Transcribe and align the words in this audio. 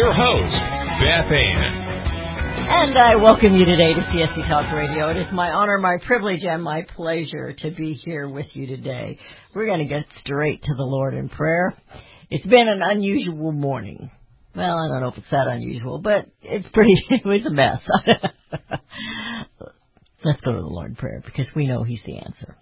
Your 0.00 0.14
host, 0.14 0.56
Beth 0.98 1.30
Ann. 1.30 1.74
And 2.72 2.96
I 2.96 3.16
welcome 3.16 3.54
you 3.54 3.66
today 3.66 3.92
to 3.92 4.00
CSC 4.00 4.48
Talk 4.48 4.72
Radio. 4.72 5.10
It 5.10 5.18
is 5.18 5.26
my 5.30 5.50
honor, 5.50 5.76
my 5.76 5.98
privilege, 6.06 6.42
and 6.42 6.62
my 6.62 6.86
pleasure 6.96 7.52
to 7.52 7.70
be 7.70 7.92
here 7.92 8.26
with 8.26 8.46
you 8.54 8.66
today. 8.66 9.18
We're 9.54 9.66
going 9.66 9.80
to 9.80 9.94
get 9.94 10.06
straight 10.20 10.62
to 10.62 10.74
the 10.74 10.84
Lord 10.84 11.12
in 11.12 11.28
prayer. 11.28 11.74
It's 12.30 12.46
been 12.46 12.66
an 12.66 12.80
unusual 12.82 13.52
morning. 13.52 14.10
Well, 14.56 14.78
I 14.78 14.88
don't 14.88 15.02
know 15.02 15.08
if 15.08 15.18
it's 15.18 15.30
that 15.32 15.48
unusual, 15.48 15.98
but 15.98 16.30
it's 16.40 16.68
pretty, 16.72 16.94
it 17.10 17.26
was 17.26 17.44
a 17.44 17.50
mess. 17.50 17.82
Let's 20.24 20.40
go 20.40 20.52
to 20.52 20.60
the 20.60 20.66
Lord 20.66 20.92
in 20.92 20.96
prayer 20.96 21.22
because 21.22 21.48
we 21.54 21.66
know 21.66 21.82
He's 21.82 22.00
the 22.06 22.16
answer. 22.16 22.56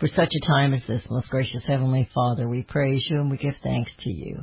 For 0.00 0.08
such 0.08 0.32
a 0.34 0.46
time 0.48 0.74
as 0.74 0.82
this, 0.88 1.02
most 1.08 1.30
gracious 1.30 1.62
Heavenly 1.68 2.10
Father, 2.12 2.48
we 2.48 2.62
praise 2.64 3.06
you 3.08 3.20
and 3.20 3.30
we 3.30 3.36
give 3.36 3.54
thanks 3.62 3.92
to 4.00 4.10
you. 4.10 4.40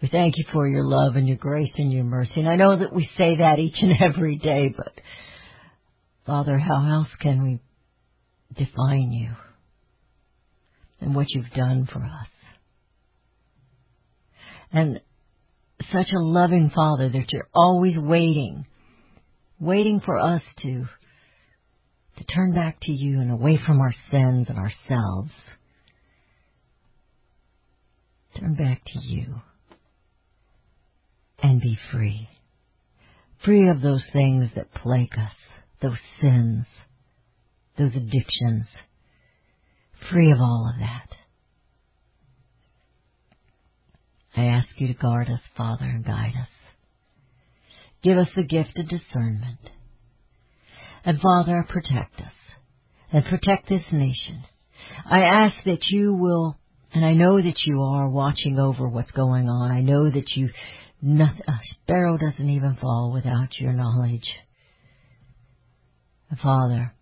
We 0.00 0.08
thank 0.08 0.36
you 0.36 0.44
for 0.52 0.66
your 0.68 0.84
love 0.84 1.16
and 1.16 1.26
your 1.26 1.36
grace 1.36 1.72
and 1.76 1.92
your 1.92 2.04
mercy. 2.04 2.34
And 2.36 2.48
I 2.48 2.56
know 2.56 2.78
that 2.78 2.92
we 2.92 3.08
say 3.18 3.36
that 3.38 3.58
each 3.58 3.76
and 3.80 3.94
every 4.00 4.36
day, 4.36 4.72
but 4.76 4.92
Father, 6.24 6.58
how 6.58 6.88
else 6.88 7.08
can 7.20 7.42
we 7.42 7.60
define 8.56 9.12
you 9.12 9.30
and 11.00 11.14
what 11.14 11.26
you've 11.30 11.50
done 11.50 11.88
for 11.90 12.00
us? 12.00 12.28
And 14.70 15.00
such 15.92 16.08
a 16.12 16.20
loving 16.20 16.70
Father 16.74 17.08
that 17.08 17.32
you're 17.32 17.48
always 17.54 17.98
waiting, 17.98 18.66
waiting 19.58 20.00
for 20.00 20.18
us 20.18 20.42
to 20.62 20.86
to 22.18 22.24
turn 22.24 22.52
back 22.52 22.78
to 22.82 22.92
you 22.92 23.20
and 23.20 23.30
away 23.30 23.60
from 23.64 23.80
our 23.80 23.94
sins 24.10 24.48
and 24.48 24.58
ourselves. 24.58 25.30
Turn 28.38 28.56
back 28.56 28.82
to 28.84 28.98
you 29.00 29.40
and 31.42 31.60
be 31.60 31.78
free. 31.92 32.28
Free 33.44 33.68
of 33.68 33.80
those 33.80 34.04
things 34.12 34.50
that 34.56 34.74
plague 34.74 35.14
us, 35.16 35.32
those 35.80 35.98
sins, 36.20 36.66
those 37.78 37.94
addictions. 37.94 38.66
Free 40.10 40.32
of 40.32 40.40
all 40.40 40.72
of 40.72 40.80
that. 40.80 41.16
I 44.36 44.44
ask 44.46 44.68
you 44.76 44.88
to 44.88 44.94
guard 44.94 45.28
us, 45.28 45.40
Father, 45.56 45.84
and 45.84 46.04
guide 46.04 46.34
us. 46.40 46.48
Give 48.02 48.16
us 48.16 48.28
the 48.36 48.44
gift 48.44 48.78
of 48.78 48.88
discernment. 48.88 49.70
And 51.04 51.20
Father, 51.20 51.64
protect 51.68 52.20
us 52.20 52.32
and 53.12 53.24
protect 53.24 53.68
this 53.68 53.82
nation. 53.90 54.44
I 55.04 55.22
ask 55.22 55.56
that 55.64 55.86
you 55.88 56.14
will, 56.14 56.56
and 56.92 57.04
I 57.04 57.14
know 57.14 57.40
that 57.40 57.62
you 57.64 57.82
are 57.82 58.08
watching 58.08 58.58
over 58.58 58.88
what's 58.88 59.10
going 59.10 59.48
on. 59.48 59.70
I 59.70 59.80
know 59.80 60.10
that 60.10 60.30
you 60.36 60.50
Nothing, 61.00 61.42
a 61.46 61.60
sparrow 61.72 62.16
doesn't 62.18 62.48
even 62.48 62.76
fall 62.80 63.12
without 63.12 63.58
your 63.58 63.72
knowledge. 63.72 64.28
Father, 66.42 66.92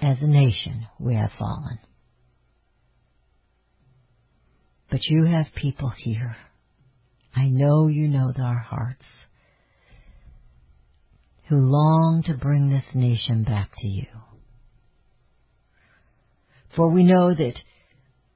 as 0.00 0.18
a 0.20 0.26
nation, 0.26 0.86
we 0.98 1.14
have 1.14 1.30
fallen. 1.38 1.78
But 4.90 5.00
you 5.04 5.24
have 5.24 5.46
people 5.54 5.90
here. 5.90 6.36
I 7.34 7.46
know 7.46 7.86
you 7.86 8.08
know 8.08 8.32
our 8.38 8.58
hearts 8.58 9.04
who 11.48 11.56
long 11.56 12.22
to 12.26 12.34
bring 12.34 12.68
this 12.68 12.84
nation 12.94 13.44
back 13.44 13.70
to 13.78 13.86
you. 13.86 14.06
For 16.76 16.90
we 16.90 17.04
know 17.04 17.34
that 17.34 17.54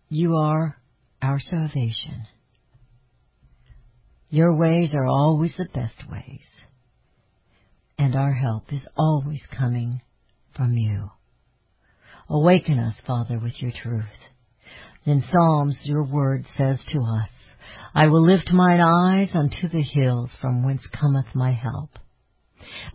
you 0.08 0.36
are 0.36 0.76
our 1.20 1.40
salvation. 1.40 2.26
Your 4.28 4.56
ways 4.56 4.90
are 4.92 5.06
always 5.06 5.52
the 5.56 5.68
best 5.72 6.10
ways, 6.10 6.40
and 7.96 8.16
our 8.16 8.32
help 8.32 8.72
is 8.72 8.86
always 8.96 9.40
coming 9.56 10.00
from 10.56 10.76
you. 10.76 11.10
Awaken 12.28 12.78
us, 12.80 12.94
Father, 13.06 13.38
with 13.38 13.52
your 13.60 13.70
truth. 13.82 14.04
In 15.04 15.22
Psalms, 15.30 15.78
your 15.84 16.02
word 16.04 16.44
says 16.58 16.80
to 16.92 16.98
us, 16.98 17.28
I 17.94 18.08
will 18.08 18.26
lift 18.26 18.50
mine 18.52 18.80
eyes 18.80 19.28
unto 19.32 19.68
the 19.68 19.82
hills 19.82 20.30
from 20.40 20.64
whence 20.64 20.82
cometh 20.92 21.32
my 21.34 21.52
help. 21.52 21.90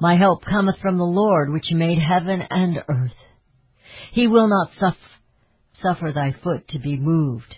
My 0.01 0.17
help 0.17 0.43
cometh 0.43 0.79
from 0.81 0.97
the 0.97 1.05
Lord, 1.05 1.49
which 1.49 1.71
made 1.71 1.97
heaven 1.97 2.41
and 2.49 2.77
earth. 2.89 3.15
He 4.11 4.27
will 4.27 4.49
not 4.49 4.71
suff- 4.77 4.95
suffer 5.81 6.11
thy 6.11 6.33
foot 6.43 6.67
to 6.69 6.79
be 6.79 6.97
moved. 6.97 7.55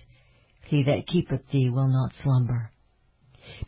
He 0.65 0.83
that 0.83 1.07
keepeth 1.07 1.49
thee 1.51 1.69
will 1.69 1.87
not 1.87 2.11
slumber. 2.23 2.69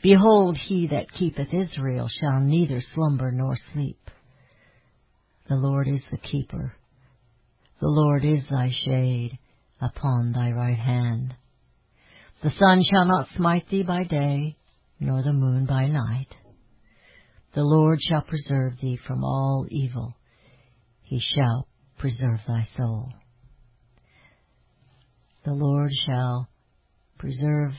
Behold, 0.02 0.58
he 0.58 0.88
that 0.88 1.12
keepeth 1.12 1.54
Israel 1.54 2.10
shall 2.20 2.40
neither 2.40 2.82
slumber 2.94 3.32
nor 3.32 3.56
sleep. 3.74 4.00
The 5.48 5.56
Lord 5.56 5.88
is 5.88 6.02
the 6.12 6.18
keeper. 6.18 6.74
The 7.82 7.88
Lord 7.88 8.24
is 8.24 8.44
thy 8.50 8.72
shade 8.86 9.38
upon 9.82 10.32
thy 10.32 10.52
right 10.52 10.78
hand. 10.78 11.36
The 12.44 12.52
sun 12.60 12.84
shall 12.84 13.06
not 13.06 13.28
smite 13.36 13.70
thee 13.70 13.84
by 13.84 14.04
day, 14.04 14.58
nor 15.00 15.22
the 15.22 15.34
moon 15.34 15.66
by 15.66 15.88
night. 15.88 16.28
The 17.54 17.64
Lord 17.64 18.00
shall 18.02 18.22
preserve 18.22 18.74
thee 18.82 19.00
from 19.08 19.24
all 19.24 19.66
evil. 19.70 20.16
He 21.04 21.20
shall 21.20 21.68
preserve 21.98 22.40
thy 22.48 22.68
soul. 22.78 23.10
The 25.46 25.54
Lord 25.54 25.92
shall 26.06 26.50
preserve 27.18 27.72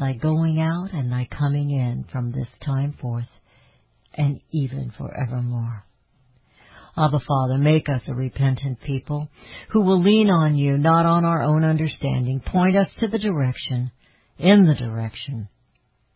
thy 0.00 0.14
going 0.14 0.58
out 0.58 0.92
and 0.92 1.12
thy 1.12 1.28
coming 1.30 1.70
in 1.70 2.06
from 2.10 2.32
this 2.32 2.48
time 2.64 2.94
forth 3.00 3.28
and 4.14 4.40
even 4.50 4.92
forevermore. 4.96 5.84
Abba 6.96 7.20
Father, 7.20 7.58
make 7.58 7.88
us 7.88 8.02
a 8.08 8.14
repentant 8.14 8.80
people 8.80 9.28
who 9.70 9.82
will 9.82 10.02
lean 10.02 10.28
on 10.28 10.56
you, 10.56 10.76
not 10.76 11.06
on 11.06 11.24
our 11.24 11.42
own 11.42 11.64
understanding. 11.64 12.40
Point 12.40 12.76
us 12.76 12.88
to 12.98 13.06
the 13.06 13.18
direction, 13.18 13.92
in 14.38 14.66
the 14.66 14.74
direction 14.74 15.48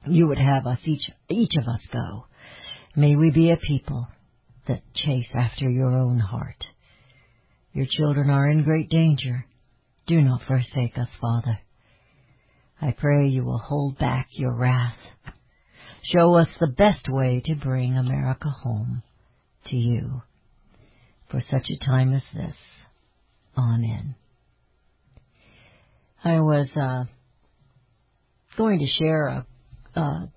you 0.07 0.27
would 0.27 0.39
have 0.39 0.67
us 0.67 0.79
each, 0.85 1.09
each 1.31 1.53
of 1.57 1.69
us 1.69 1.81
go. 1.93 2.27
May 2.97 3.17
we 3.17 3.31
be 3.31 3.51
a 3.51 3.57
people 3.57 4.07
that 4.69 4.83
chase 4.95 5.29
after 5.35 5.69
your 5.69 5.97
own 5.97 6.19
heart. 6.19 6.65
Your 7.73 7.87
children 7.89 8.31
are 8.31 8.49
in 8.49 8.65
great 8.65 8.89
danger. 8.89 9.47
Do 10.07 10.21
not 10.21 10.43
forsake 10.47 10.97
us, 10.99 11.09
Father. 11.21 11.59
I 12.81 12.93
pray 12.93 13.29
you 13.29 13.45
will 13.45 13.59
hold 13.59 13.99
back 13.99 14.29
your 14.33 14.53
wrath. 14.53 14.97
Show 16.03 16.35
us 16.35 16.49
the 16.61 16.67
best 16.67 17.07
way 17.09 17.43
to 17.47 17.55
bring 17.55 17.97
America 17.97 18.51
home 18.51 19.03
to 19.67 19.77
you 19.77 20.23
for 21.31 21.41
such 21.51 21.71
a 21.71 21.85
time 21.85 22.13
as 22.13 22.23
this. 22.35 22.57
Amen. 23.57 24.17
I 26.23 26.41
was 26.41 26.69
uh, 26.77 27.05
going 28.57 28.81
to 28.81 28.87
share 28.87 29.27
a, 29.29 29.47
a 29.95 30.33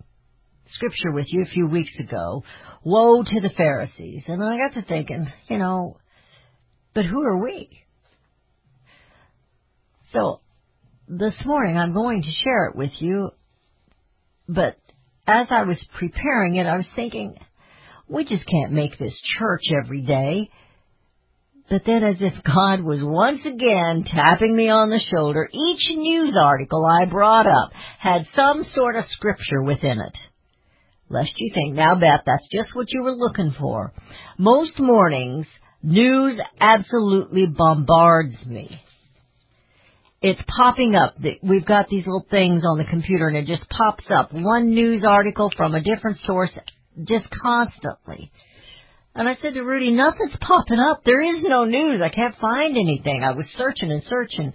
scripture 0.72 1.12
with 1.12 1.25
you 1.30 1.44
a 1.44 1.50
few 1.50 1.68
weeks 1.68 1.94
ago. 2.00 2.44
Woe 2.83 3.24
to 3.24 3.42
the 3.42 3.50
Pharisees. 3.50 4.24
And 4.28 4.44
I 4.44 4.57
got 4.57 4.74
to 4.75 4.81
thinking, 4.88 5.28
you 5.50 5.57
know, 5.57 5.98
but 6.94 7.06
who 7.06 7.22
are 7.24 7.44
we? 7.44 7.69
So 10.13 10.42
this 11.07 11.33
morning 11.45 11.77
I'm 11.77 11.94
going 11.94 12.21
to 12.21 12.31
share 12.44 12.65
it 12.65 12.75
with 12.75 12.92
you, 13.00 13.31
but 14.48 14.77
as 15.25 15.48
I 15.50 15.63
was 15.63 15.77
preparing 15.98 16.56
it, 16.56 16.65
I 16.65 16.77
was 16.77 16.86
thinking, 16.95 17.36
we 18.07 18.24
just 18.25 18.45
can't 18.45 18.74
make 18.74 18.98
this 18.98 19.18
church 19.38 19.63
every 19.83 20.01
day. 20.01 20.50
But 21.69 21.81
then 21.86 22.04
as 22.04 22.15
if 22.21 22.33
God 22.44 22.81
was 22.81 23.00
once 23.04 23.42
again 23.45 24.06
tapping 24.06 24.56
me 24.56 24.69
on 24.69 24.89
the 24.89 25.01
shoulder, 25.12 25.50
each 25.51 25.98
news 25.98 26.36
article 26.42 26.86
I 26.86 27.06
brought 27.06 27.45
up 27.45 27.71
had 28.00 28.25
some 28.36 28.65
sort 28.74 28.95
of 28.95 29.04
scripture 29.12 29.62
within 29.62 30.00
it. 30.00 30.18
Lest 31.09 31.31
you 31.38 31.51
think, 31.54 31.75
now 31.75 31.95
Beth, 31.95 32.21
that's 32.25 32.48
just 32.51 32.75
what 32.75 32.88
you 32.92 33.04
were 33.04 33.15
looking 33.15 33.54
for. 33.59 33.94
Most 34.38 34.80
mornings, 34.80 35.45
news 35.83 36.39
absolutely 36.59 37.45
bombards 37.48 38.45
me. 38.45 38.81
It's 40.22 40.42
popping 40.48 40.96
up. 40.96 41.16
We've 41.44 41.66
got 41.66 41.90
these 41.90 42.06
little 42.06 42.25
things 42.30 42.64
on 42.66 42.78
the 42.78 42.86
computer 42.86 43.28
and 43.28 43.38
it 43.38 43.46
just 43.46 43.69
pops 43.69 44.06
up. 44.10 44.34
One 44.34 44.72
news 44.72 45.04
article 45.08 45.52
from 45.56 45.75
a 45.75 45.81
different 45.81 46.18
source 46.25 46.52
just 47.04 47.28
constantly. 47.30 48.31
And 49.14 49.28
I 49.28 49.36
said 49.42 49.54
to 49.54 49.62
Rudy, 49.62 49.92
nothing's 49.92 50.36
popping 50.42 50.80
up. 50.80 51.04
There 51.04 51.22
is 51.22 51.44
no 51.44 51.66
news. 51.66 52.02
I 52.04 52.10
can't 52.10 52.36
find 52.36 52.78
anything. 52.78 53.24
I 53.24 53.31
was 53.31 53.46
searching 53.58 53.92
and 53.92 54.04
searching. 54.04 54.54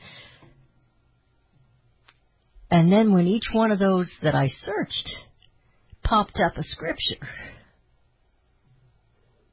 And 2.71 2.91
then 2.91 3.13
when 3.13 3.27
each 3.27 3.47
one 3.53 3.71
of 3.71 3.79
those 3.79 4.09
that 4.23 4.35
I 4.35 4.49
searched 4.65 5.11
popped 6.03 6.39
up 6.41 6.57
a 6.57 6.65
scripture, 6.65 7.29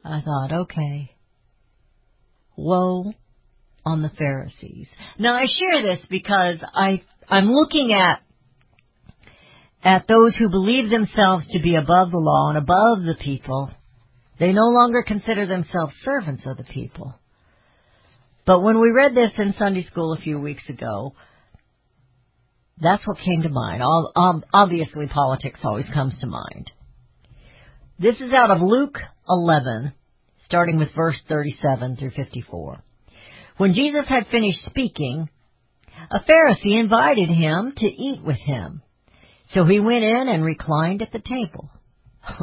I 0.06 0.22
thought, 0.22 0.52
okay, 0.62 1.16
woe 2.56 3.14
on 3.86 4.02
the 4.02 4.10
Pharisees. 4.18 4.88
Now 5.18 5.36
I 5.36 5.46
share 5.46 5.82
this 5.82 6.06
because 6.10 6.58
I, 6.74 7.02
I'm 7.28 7.52
looking 7.52 7.94
at 7.94 8.22
at 9.84 10.08
those 10.08 10.36
who 10.36 10.50
believe 10.50 10.90
themselves 10.90 11.46
to 11.52 11.60
be 11.62 11.76
above 11.76 12.12
the 12.12 12.18
law 12.18 12.50
and 12.50 12.58
above 12.58 13.04
the 13.04 13.16
people. 13.24 13.72
They 14.40 14.52
no 14.52 14.68
longer 14.68 15.04
consider 15.04 15.46
themselves 15.46 15.94
servants 16.04 16.44
of 16.46 16.58
the 16.58 16.64
people. 16.66 17.16
But 18.46 18.62
when 18.62 18.80
we 18.82 18.92
read 18.92 19.16
this 19.16 19.32
in 19.38 19.54
Sunday 19.58 19.86
school 19.86 20.14
a 20.14 20.22
few 20.22 20.40
weeks 20.40 20.64
ago, 20.70 21.14
that's 22.82 23.06
what 23.08 23.20
came 23.20 23.44
to 23.44 23.50
mind. 23.50 23.84
Ob- 23.84 24.12
ob- 24.16 24.46
Obviously, 24.54 25.08
politics 25.08 25.60
always 25.64 25.86
comes 25.94 26.18
to 26.20 26.28
mind. 26.28 26.72
This 28.00 28.16
is 28.16 28.32
out 28.34 28.50
of 28.52 28.62
Luke 28.62 28.98
11, 29.28 29.94
starting 30.46 30.78
with 30.78 30.90
verse 30.96 31.20
37 31.28 31.98
through 31.98 32.12
54. 32.12 32.82
When 33.60 33.74
Jesus 33.74 34.06
had 34.08 34.28
finished 34.28 34.66
speaking, 34.68 35.28
a 36.10 36.22
Pharisee 36.22 36.80
invited 36.80 37.28
him 37.28 37.74
to 37.76 37.88
eat 37.88 38.24
with 38.24 38.38
him. 38.38 38.82
So 39.54 39.66
he 39.66 39.82
went 39.82 40.06
in 40.06 40.30
and 40.30 40.46
reclined 40.46 41.02
at 41.02 41.12
the 41.12 41.20
table. 41.20 41.70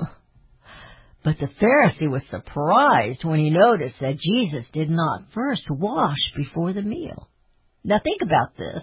but 1.24 1.38
the 1.40 1.46
Pharisee 1.46 2.10
was 2.10 2.20
surprised 2.30 3.24
when 3.24 3.38
he 3.38 3.48
noticed 3.48 3.94
that 4.02 4.18
Jesus 4.18 4.66
did 4.74 4.90
not 4.90 5.22
first 5.32 5.62
wash 5.70 6.18
before 6.36 6.74
the 6.74 6.82
meal. 6.82 7.30
Now 7.82 7.98
think 7.98 8.20
about 8.20 8.54
this, 8.58 8.82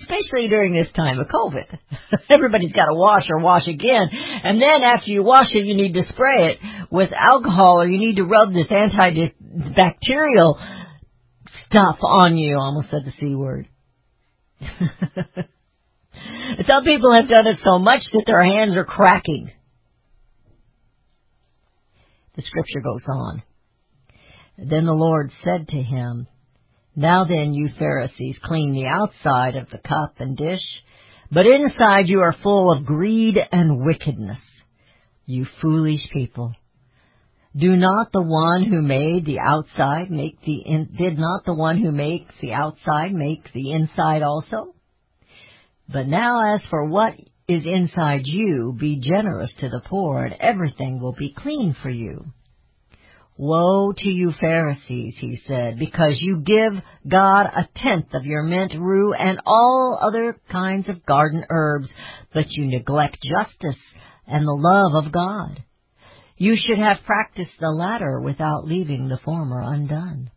especially 0.00 0.48
during 0.48 0.72
this 0.72 0.90
time 0.96 1.18
of 1.18 1.26
COVID. 1.26 1.66
Everybody's 2.30 2.72
got 2.72 2.86
to 2.86 2.94
wash 2.94 3.26
or 3.28 3.40
wash 3.40 3.68
again, 3.68 4.08
and 4.10 4.62
then 4.62 4.82
after 4.82 5.10
you 5.10 5.22
wash 5.22 5.48
it, 5.52 5.66
you 5.66 5.76
need 5.76 5.92
to 5.92 6.08
spray 6.08 6.52
it 6.52 6.58
with 6.90 7.10
alcohol 7.12 7.82
or 7.82 7.86
you 7.86 7.98
need 7.98 8.16
to 8.16 8.24
rub 8.24 8.54
this 8.54 8.68
antibacterial 8.68 10.86
stuff 11.70 11.98
on 12.02 12.36
you. 12.36 12.56
Almost 12.58 12.90
said 12.90 13.04
the 13.04 13.12
C 13.18 13.34
word. 13.34 13.68
Some 16.66 16.84
people 16.84 17.14
have 17.14 17.28
done 17.28 17.46
it 17.46 17.58
so 17.64 17.78
much 17.78 18.02
that 18.12 18.24
their 18.26 18.42
hands 18.42 18.76
are 18.76 18.84
cracking. 18.84 19.50
The 22.36 22.42
scripture 22.42 22.80
goes 22.80 23.02
on. 23.08 23.42
Then 24.56 24.84
the 24.86 24.92
Lord 24.92 25.30
said 25.44 25.68
to 25.68 25.82
him, 25.82 26.26
Now 26.96 27.24
then, 27.24 27.54
you 27.54 27.70
Pharisees, 27.78 28.38
clean 28.42 28.74
the 28.74 28.86
outside 28.86 29.56
of 29.56 29.70
the 29.70 29.78
cup 29.78 30.14
and 30.18 30.36
dish, 30.36 30.62
but 31.30 31.46
inside 31.46 32.08
you 32.08 32.20
are 32.20 32.34
full 32.42 32.72
of 32.72 32.84
greed 32.84 33.36
and 33.52 33.84
wickedness. 33.84 34.38
You 35.26 35.46
foolish 35.60 36.08
people. 36.12 36.54
Do 37.56 37.76
not 37.76 38.12
the 38.12 38.22
one 38.22 38.64
who 38.64 38.82
made 38.82 39.24
the 39.24 39.40
outside 39.40 40.10
make 40.10 40.40
the 40.42 40.56
in, 40.64 40.94
did 40.96 41.18
not 41.18 41.44
the 41.44 41.54
one 41.54 41.78
who 41.78 41.90
makes 41.90 42.34
the 42.40 42.52
outside 42.52 43.12
make 43.12 43.52
the 43.52 43.72
inside 43.72 44.22
also? 44.22 44.74
But 45.88 46.06
now 46.06 46.54
as 46.54 46.60
for 46.68 46.84
what 46.84 47.14
is 47.48 47.62
inside 47.64 48.22
you, 48.26 48.76
be 48.78 49.00
generous 49.00 49.52
to 49.60 49.70
the 49.70 49.80
poor, 49.80 50.24
and 50.24 50.34
everything 50.38 51.00
will 51.00 51.14
be 51.14 51.32
clean 51.32 51.74
for 51.82 51.88
you. 51.88 52.26
Woe 53.38 53.92
to 53.96 54.08
you 54.08 54.32
Pharisees, 54.38 55.14
he 55.18 55.40
said, 55.46 55.78
because 55.78 56.20
you 56.20 56.40
give 56.40 56.72
God 57.06 57.44
a 57.44 57.68
tenth 57.76 58.12
of 58.12 58.26
your 58.26 58.42
mint, 58.42 58.74
rue, 58.76 59.14
and 59.14 59.40
all 59.46 59.98
other 60.02 60.36
kinds 60.50 60.88
of 60.88 61.06
garden 61.06 61.44
herbs, 61.48 61.88
but 62.34 62.50
you 62.50 62.66
neglect 62.66 63.18
justice 63.22 63.80
and 64.26 64.44
the 64.44 64.52
love 64.52 65.04
of 65.04 65.12
God. 65.12 65.62
You 66.38 66.56
should 66.56 66.78
have 66.78 66.98
practiced 67.04 67.58
the 67.58 67.68
latter 67.68 68.20
without 68.20 68.64
leaving 68.64 69.08
the 69.08 69.18
former 69.18 69.60
undone. 69.60 70.30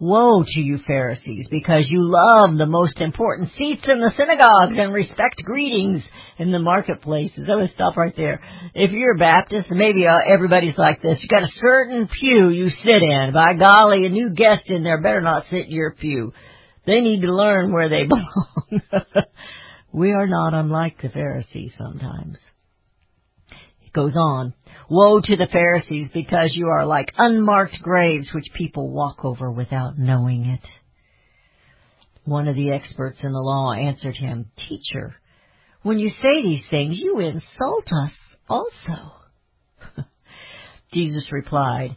Woe 0.00 0.44
to 0.44 0.60
you 0.60 0.78
Pharisees, 0.86 1.46
because 1.50 1.84
you 1.88 2.00
love 2.02 2.56
the 2.56 2.66
most 2.66 3.00
important 3.00 3.50
seats 3.56 3.84
in 3.88 4.00
the 4.00 4.12
synagogues 4.16 4.76
and 4.78 4.92
respect 4.92 5.42
greetings 5.44 6.02
in 6.38 6.52
the 6.52 6.58
marketplaces. 6.58 7.38
I'm 7.48 7.58
going 7.58 7.68
to 7.68 7.74
stop 7.74 7.96
right 7.96 8.14
there. 8.16 8.40
If 8.74 8.92
you're 8.92 9.16
a 9.16 9.18
Baptist, 9.18 9.70
maybe 9.70 10.06
uh, 10.06 10.18
everybody's 10.26 10.78
like 10.78 11.02
this. 11.02 11.18
You 11.20 11.28
got 11.28 11.42
a 11.42 11.52
certain 11.60 12.08
pew 12.08 12.48
you 12.48 12.70
sit 12.70 13.02
in. 13.02 13.32
By 13.32 13.54
golly, 13.54 14.06
a 14.06 14.08
new 14.08 14.30
guest 14.30 14.68
in 14.68 14.84
there 14.84 15.00
better 15.00 15.20
not 15.20 15.46
sit 15.50 15.66
in 15.66 15.72
your 15.72 15.92
pew. 15.92 16.32
They 16.86 17.00
need 17.00 17.22
to 17.22 17.34
learn 17.34 17.72
where 17.72 17.88
they 17.88 18.04
belong. 18.08 18.82
we 19.92 20.12
are 20.12 20.26
not 20.26 20.54
unlike 20.54 21.02
the 21.02 21.08
Pharisees 21.10 21.72
sometimes. 21.76 22.38
Goes 23.98 24.14
on. 24.14 24.54
Woe 24.88 25.20
to 25.20 25.36
the 25.36 25.48
Pharisees 25.48 26.10
because 26.14 26.50
you 26.52 26.68
are 26.68 26.86
like 26.86 27.12
unmarked 27.18 27.82
graves 27.82 28.28
which 28.32 28.46
people 28.54 28.88
walk 28.92 29.24
over 29.24 29.50
without 29.50 29.98
knowing 29.98 30.44
it. 30.44 30.64
One 32.24 32.46
of 32.46 32.54
the 32.54 32.70
experts 32.70 33.18
in 33.24 33.32
the 33.32 33.40
law 33.40 33.72
answered 33.72 34.14
him, 34.14 34.52
Teacher, 34.68 35.16
when 35.82 35.98
you 35.98 36.10
say 36.10 36.42
these 36.44 36.62
things, 36.70 36.96
you 36.96 37.18
insult 37.18 37.88
us 37.90 38.12
also. 38.48 39.14
Jesus 40.92 41.32
replied, 41.32 41.96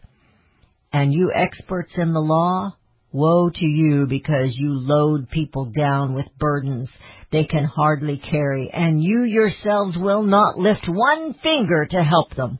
And 0.92 1.12
you 1.12 1.30
experts 1.32 1.92
in 1.96 2.12
the 2.12 2.18
law, 2.18 2.72
woe 3.12 3.50
to 3.50 3.64
you 3.64 4.06
because 4.06 4.54
you 4.56 4.70
load 4.72 5.28
people 5.30 5.66
down 5.76 6.14
with 6.14 6.26
burdens 6.38 6.88
they 7.30 7.44
can 7.44 7.64
hardly 7.64 8.18
carry, 8.18 8.70
and 8.70 9.02
you 9.02 9.22
yourselves 9.22 9.96
will 9.96 10.22
not 10.22 10.58
lift 10.58 10.86
one 10.86 11.34
finger 11.42 11.86
to 11.86 12.02
help 12.02 12.34
them. 12.34 12.58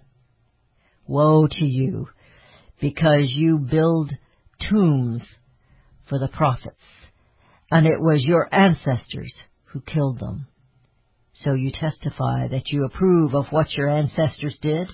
Woe 1.07 1.47
to 1.47 1.65
you, 1.65 2.09
because 2.81 3.29
you 3.29 3.59
build 3.59 4.11
tombs 4.71 5.23
for 6.09 6.19
the 6.19 6.29
prophets, 6.29 6.77
and 7.71 7.87
it 7.87 8.01
was 8.01 8.25
your 8.25 8.49
ancestors 8.53 9.33
who 9.67 9.81
killed 9.83 10.19
them. 10.21 10.47
So 11.43 11.55
you 11.55 11.71
testify 11.71 12.49
that 12.49 12.69
you 12.69 12.85
approve 12.85 13.35
of 13.35 13.47
what 13.51 13.73
your 13.73 13.89
ancestors 13.89 14.57
did. 14.63 14.89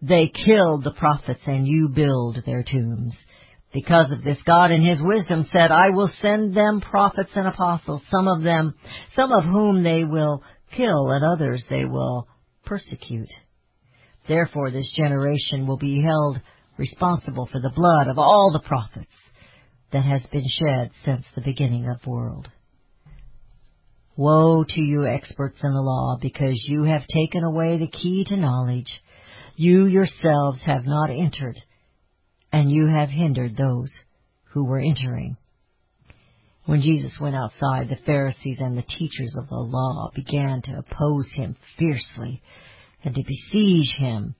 They 0.00 0.28
killed 0.28 0.84
the 0.84 0.92
prophets, 0.92 1.40
and 1.46 1.66
you 1.66 1.88
build 1.88 2.38
their 2.46 2.62
tombs. 2.62 3.14
Because 3.72 4.10
of 4.10 4.24
this, 4.24 4.38
God 4.44 4.72
in 4.72 4.82
His 4.82 5.00
wisdom 5.00 5.46
said, 5.52 5.70
I 5.70 5.90
will 5.90 6.10
send 6.20 6.54
them 6.54 6.80
prophets 6.80 7.30
and 7.34 7.46
apostles, 7.46 8.02
some 8.10 8.26
of 8.26 8.42
them, 8.42 8.74
some 9.14 9.30
of 9.30 9.44
whom 9.44 9.84
they 9.84 10.04
will 10.04 10.42
kill, 10.76 11.10
and 11.10 11.24
others 11.24 11.64
they 11.70 11.84
will 11.84 12.26
persecute. 12.64 13.30
Therefore 14.28 14.70
this 14.70 14.90
generation 14.96 15.66
will 15.66 15.76
be 15.76 16.02
held 16.02 16.40
responsible 16.78 17.48
for 17.50 17.60
the 17.60 17.72
blood 17.74 18.08
of 18.08 18.18
all 18.18 18.50
the 18.52 18.66
prophets 18.66 19.10
that 19.92 20.04
has 20.04 20.22
been 20.32 20.46
shed 20.58 20.90
since 21.04 21.24
the 21.34 21.42
beginning 21.42 21.88
of 21.88 22.00
the 22.02 22.10
world. 22.10 22.48
Woe 24.16 24.64
to 24.68 24.80
you 24.80 25.06
experts 25.06 25.58
in 25.62 25.72
the 25.72 25.80
law, 25.80 26.18
because 26.20 26.60
you 26.66 26.84
have 26.84 27.06
taken 27.06 27.44
away 27.44 27.78
the 27.78 27.86
key 27.86 28.24
to 28.28 28.36
knowledge. 28.36 28.90
You 29.56 29.86
yourselves 29.86 30.60
have 30.64 30.84
not 30.84 31.10
entered, 31.10 31.56
and 32.52 32.70
you 32.70 32.86
have 32.86 33.08
hindered 33.08 33.56
those 33.56 33.90
who 34.52 34.64
were 34.64 34.80
entering. 34.80 35.36
When 36.66 36.82
Jesus 36.82 37.12
went 37.20 37.36
outside, 37.36 37.88
the 37.88 37.98
Pharisees 38.06 38.58
and 38.60 38.76
the 38.76 38.82
teachers 38.82 39.34
of 39.36 39.48
the 39.48 39.56
law 39.56 40.10
began 40.14 40.62
to 40.62 40.78
oppose 40.78 41.26
him 41.34 41.56
fiercely 41.78 42.42
and 43.02 43.14
to 43.14 43.22
besiege 43.22 43.92
him 43.96 44.34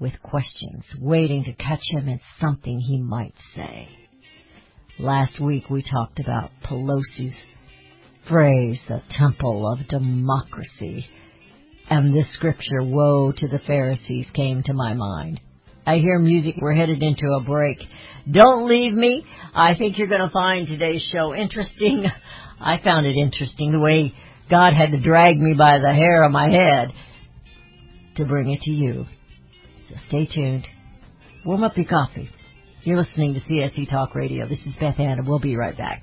with 0.00 0.22
questions, 0.22 0.84
waiting 0.98 1.44
to 1.44 1.52
catch 1.52 1.82
him 1.90 2.08
in 2.08 2.20
something 2.40 2.78
he 2.78 3.00
might 3.00 3.34
say. 3.54 3.88
Last 4.98 5.38
week 5.40 5.68
we 5.68 5.82
talked 5.82 6.20
about 6.20 6.50
Pelosi's 6.64 7.34
phrase, 8.28 8.78
the 8.88 9.02
temple 9.16 9.70
of 9.72 9.88
democracy, 9.88 11.06
and 11.90 12.14
this 12.14 12.26
scripture, 12.34 12.82
woe 12.82 13.32
to 13.32 13.48
the 13.48 13.60
Pharisees, 13.60 14.26
came 14.34 14.62
to 14.64 14.74
my 14.74 14.94
mind. 14.94 15.40
I 15.88 16.00
hear 16.00 16.18
music. 16.18 16.56
We're 16.60 16.74
headed 16.74 17.02
into 17.02 17.32
a 17.32 17.40
break. 17.42 17.78
Don't 18.30 18.68
leave 18.68 18.92
me. 18.92 19.24
I 19.54 19.74
think 19.74 19.96
you're 19.96 20.06
going 20.06 20.20
to 20.20 20.28
find 20.28 20.66
today's 20.66 21.00
show 21.10 21.34
interesting. 21.34 22.04
I 22.60 22.78
found 22.84 23.06
it 23.06 23.16
interesting 23.16 23.72
the 23.72 23.80
way 23.80 24.12
God 24.50 24.74
had 24.74 24.90
to 24.90 25.00
drag 25.00 25.38
me 25.38 25.54
by 25.54 25.78
the 25.78 25.94
hair 25.94 26.24
of 26.24 26.30
my 26.30 26.50
head 26.50 26.92
to 28.16 28.26
bring 28.26 28.50
it 28.50 28.60
to 28.62 28.70
you. 28.70 29.06
So 29.88 29.94
stay 30.08 30.26
tuned. 30.26 30.66
Warm 31.46 31.64
up 31.64 31.74
your 31.78 31.86
coffee. 31.86 32.28
You're 32.82 33.00
listening 33.00 33.32
to 33.32 33.40
CSC 33.40 33.88
Talk 33.88 34.14
Radio. 34.14 34.46
This 34.46 34.58
is 34.66 34.74
Beth 34.78 35.00
Ann, 35.00 35.18
and 35.18 35.26
we'll 35.26 35.38
be 35.38 35.56
right 35.56 35.76
back. 35.76 36.02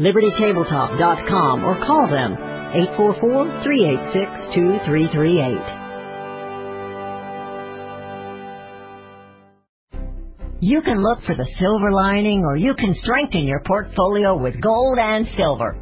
LibertyTabletop.com 0.00 1.64
or 1.64 1.76
call 1.84 2.08
them 2.08 2.36
844-386-2338. 2.96 5.80
You 10.60 10.80
can 10.82 11.02
look 11.02 11.24
for 11.26 11.34
the 11.34 11.48
silver 11.58 11.90
lining 11.90 12.44
or 12.44 12.56
you 12.56 12.74
can 12.74 12.94
strengthen 13.02 13.44
your 13.44 13.60
portfolio 13.66 14.36
with 14.40 14.60
gold 14.60 14.98
and 14.98 15.26
silver. 15.36 15.81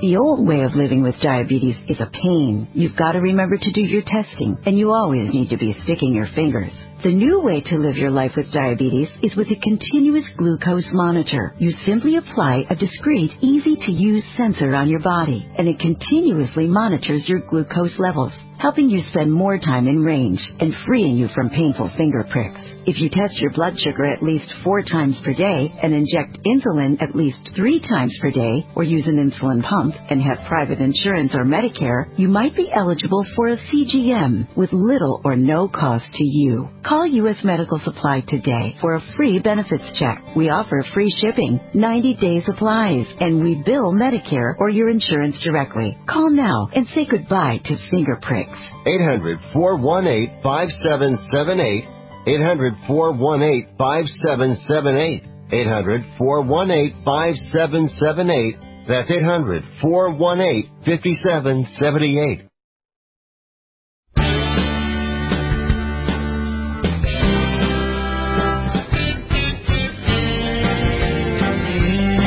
The 0.00 0.16
old 0.16 0.46
way 0.46 0.62
of 0.62 0.74
living 0.74 1.02
with 1.02 1.20
diabetes 1.20 1.76
is 1.86 2.00
a 2.00 2.06
pain. 2.06 2.66
You've 2.72 2.96
got 2.96 3.12
to 3.12 3.20
remember 3.20 3.58
to 3.58 3.72
do 3.72 3.82
your 3.82 4.00
testing, 4.00 4.56
and 4.64 4.78
you 4.78 4.90
always 4.90 5.30
need 5.34 5.50
to 5.50 5.58
be 5.58 5.76
sticking 5.84 6.14
your 6.14 6.28
fingers. 6.34 6.72
The 7.02 7.10
new 7.10 7.40
way 7.40 7.60
to 7.60 7.78
live 7.78 7.96
your 7.96 8.12
life 8.12 8.30
with 8.36 8.52
diabetes 8.52 9.08
is 9.24 9.34
with 9.34 9.48
a 9.48 9.56
continuous 9.60 10.24
glucose 10.36 10.86
monitor. 10.92 11.52
You 11.58 11.72
simply 11.84 12.14
apply 12.14 12.64
a 12.70 12.76
discreet, 12.76 13.32
easy 13.40 13.74
to 13.74 13.90
use 13.90 14.22
sensor 14.36 14.72
on 14.72 14.88
your 14.88 15.00
body, 15.00 15.44
and 15.58 15.66
it 15.66 15.80
continuously 15.80 16.68
monitors 16.68 17.26
your 17.26 17.40
glucose 17.40 17.98
levels, 17.98 18.32
helping 18.58 18.88
you 18.88 19.02
spend 19.10 19.32
more 19.32 19.58
time 19.58 19.88
in 19.88 20.04
range 20.04 20.40
and 20.60 20.72
freeing 20.86 21.16
you 21.16 21.26
from 21.34 21.50
painful 21.50 21.90
finger 21.96 22.24
pricks. 22.30 22.60
If 22.84 22.98
you 22.98 23.08
test 23.10 23.38
your 23.38 23.52
blood 23.52 23.74
sugar 23.78 24.06
at 24.06 24.22
least 24.22 24.52
four 24.64 24.82
times 24.82 25.16
per 25.24 25.34
day 25.34 25.72
and 25.82 25.92
inject 25.92 26.38
insulin 26.44 27.00
at 27.00 27.14
least 27.14 27.38
three 27.54 27.80
times 27.80 28.16
per 28.20 28.30
day, 28.30 28.66
or 28.76 28.84
use 28.84 29.06
an 29.06 29.18
insulin 29.18 29.62
pump 29.62 29.94
and 30.10 30.20
have 30.22 30.46
private 30.48 30.80
insurance 30.80 31.32
or 31.34 31.44
Medicare, 31.44 32.06
you 32.16 32.28
might 32.28 32.56
be 32.56 32.70
eligible 32.74 33.24
for 33.36 33.48
a 33.48 33.56
CGM 33.56 34.56
with 34.56 34.72
little 34.72 35.20
or 35.24 35.36
no 35.36 35.68
cost 35.68 36.04
to 36.14 36.24
you. 36.24 36.68
Call 36.92 37.06
U.S. 37.06 37.38
Medical 37.42 37.80
Supply 37.86 38.20
today 38.28 38.76
for 38.82 38.96
a 38.96 39.00
free 39.16 39.38
benefits 39.38 39.98
check. 39.98 40.22
We 40.36 40.50
offer 40.50 40.84
free 40.92 41.10
shipping, 41.22 41.58
90 41.72 42.16
day 42.16 42.42
supplies, 42.44 43.06
and 43.18 43.42
we 43.42 43.62
bill 43.64 43.94
Medicare 43.94 44.52
or 44.58 44.68
your 44.68 44.90
insurance 44.90 45.34
directly. 45.42 45.96
Call 46.06 46.28
now 46.28 46.68
and 46.74 46.86
say 46.94 47.06
goodbye 47.10 47.62
to 47.64 47.78
finger 47.90 48.18
pricks. 48.20 48.58
800 48.84 49.38
418 49.54 50.42
5778. 50.42 51.88
800 52.26 52.74
418 52.86 53.76
5778. 53.78 55.24
800 55.50 56.04
418 56.18 57.04
5778. 57.06 58.86
That's 58.86 59.10
800 59.10 59.64
418 59.80 60.68
5778. 60.84 62.51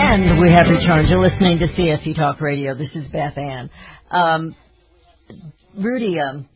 And 0.07 0.39
we 0.39 0.51
have 0.51 0.67
returned. 0.69 1.09
You're 1.09 1.19
listening 1.19 1.57
to 1.57 1.65
CSC 1.65 2.15
Talk 2.15 2.39
Radio. 2.39 2.75
This 2.75 2.91
is 2.93 3.07
Beth 3.11 3.35
Ann. 3.39 3.71
Um, 4.11 4.55
Rudy 5.75 6.17
um, 6.19 6.47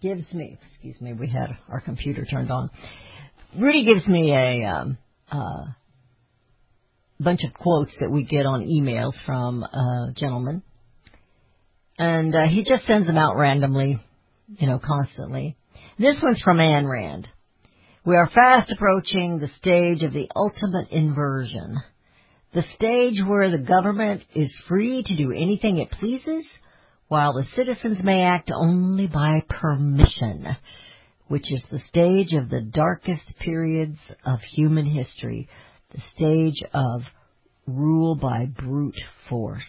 gives 0.00 0.24
me, 0.32 0.58
excuse 0.72 0.98
me, 0.98 1.12
we 1.12 1.28
had 1.28 1.58
our 1.68 1.82
computer 1.82 2.24
turned 2.24 2.50
on. 2.50 2.70
Rudy 3.54 3.84
gives 3.84 4.06
me 4.08 4.32
a 4.32 4.64
um, 4.64 4.98
uh, 5.30 5.66
bunch 7.20 7.42
of 7.44 7.52
quotes 7.52 7.92
that 8.00 8.10
we 8.10 8.24
get 8.24 8.46
on 8.46 8.62
emails 8.62 9.12
from 9.26 9.62
a 9.62 10.14
gentleman. 10.16 10.62
And 11.98 12.34
uh, 12.34 12.46
he 12.48 12.64
just 12.64 12.86
sends 12.86 13.06
them 13.06 13.18
out 13.18 13.36
randomly, 13.36 14.00
you 14.48 14.66
know, 14.66 14.80
constantly. 14.82 15.58
This 15.98 16.16
one's 16.22 16.40
from 16.40 16.56
Ayn 16.56 16.90
Rand. 16.90 17.28
We 18.06 18.16
are 18.16 18.30
fast 18.34 18.72
approaching 18.72 19.38
the 19.38 19.50
stage 19.58 20.02
of 20.02 20.14
the 20.14 20.30
ultimate 20.34 20.88
inversion. 20.90 21.76
The 22.54 22.64
stage 22.76 23.20
where 23.26 23.50
the 23.50 23.64
government 23.64 24.22
is 24.34 24.52
free 24.68 25.02
to 25.02 25.16
do 25.16 25.32
anything 25.32 25.78
it 25.78 25.90
pleases, 25.90 26.44
while 27.08 27.32
the 27.32 27.46
citizens 27.56 27.98
may 28.02 28.22
act 28.22 28.50
only 28.54 29.06
by 29.06 29.42
permission, 29.48 30.56
which 31.28 31.50
is 31.50 31.62
the 31.70 31.80
stage 31.88 32.34
of 32.34 32.50
the 32.50 32.60
darkest 32.60 33.38
periods 33.38 33.98
of 34.26 34.40
human 34.40 34.84
history, 34.84 35.48
the 35.94 36.02
stage 36.14 36.62
of 36.74 37.02
rule 37.66 38.16
by 38.16 38.44
brute 38.46 39.00
force. 39.30 39.62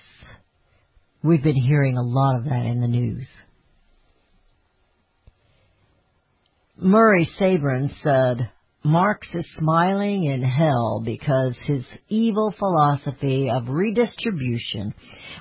We've 1.23 1.43
been 1.43 1.55
hearing 1.55 1.97
a 1.97 2.03
lot 2.03 2.37
of 2.37 2.45
that 2.45 2.65
in 2.65 2.81
the 2.81 2.87
news. 2.87 3.27
Murray 6.75 7.29
Sabrin 7.39 7.93
said, 8.03 8.49
Marx 8.85 9.25
is 9.33 9.45
smiling 9.57 10.25
in 10.25 10.43
hell 10.43 11.01
because 11.05 11.55
his 11.65 11.85
evil 12.09 12.53
philosophy 12.59 13.49
of 13.49 13.69
redistribution, 13.69 14.93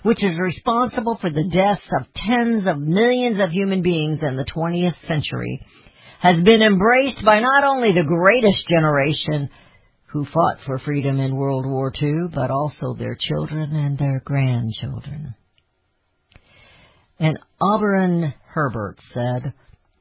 which 0.04 0.22
is 0.22 0.38
responsible 0.38 1.18
for 1.20 1.28
the 1.28 1.48
deaths 1.48 1.82
of 1.98 2.06
tens 2.14 2.64
of 2.66 2.78
millions 2.78 3.40
of 3.40 3.50
human 3.50 3.82
beings 3.82 4.20
in 4.22 4.36
the 4.36 4.44
20th 4.44 4.94
century, 5.08 5.60
has 6.20 6.36
been 6.44 6.62
embraced 6.62 7.24
by 7.24 7.40
not 7.40 7.64
only 7.64 7.88
the 7.88 8.06
greatest 8.06 8.64
generation 8.68 9.50
who 10.12 10.24
fought 10.26 10.58
for 10.64 10.78
freedom 10.78 11.18
in 11.18 11.34
World 11.34 11.66
War 11.66 11.92
II, 12.00 12.28
but 12.32 12.52
also 12.52 12.94
their 12.94 13.16
children 13.18 13.74
and 13.74 13.98
their 13.98 14.22
grandchildren. 14.24 15.34
And 17.18 17.38
Auberon 17.60 18.34
Herbert 18.46 18.98
said, 19.12 19.52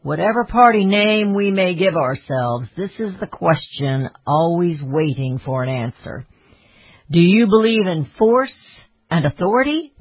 Whatever 0.04 0.46
party 0.46 0.84
name 0.86 1.36
we 1.36 1.52
may 1.52 1.76
give 1.76 1.96
ourselves, 1.96 2.68
this 2.76 2.92
is 2.98 3.14
the 3.20 3.28
question 3.28 4.10
always 4.26 4.82
waiting 4.82 5.40
for 5.46 5.62
an 5.62 5.70
answer. 5.70 6.26
Do 7.12 7.20
you 7.20 7.46
believe 7.46 7.86
in 7.86 8.10
force 8.18 8.54
and 9.12 9.26
authority? 9.26 9.94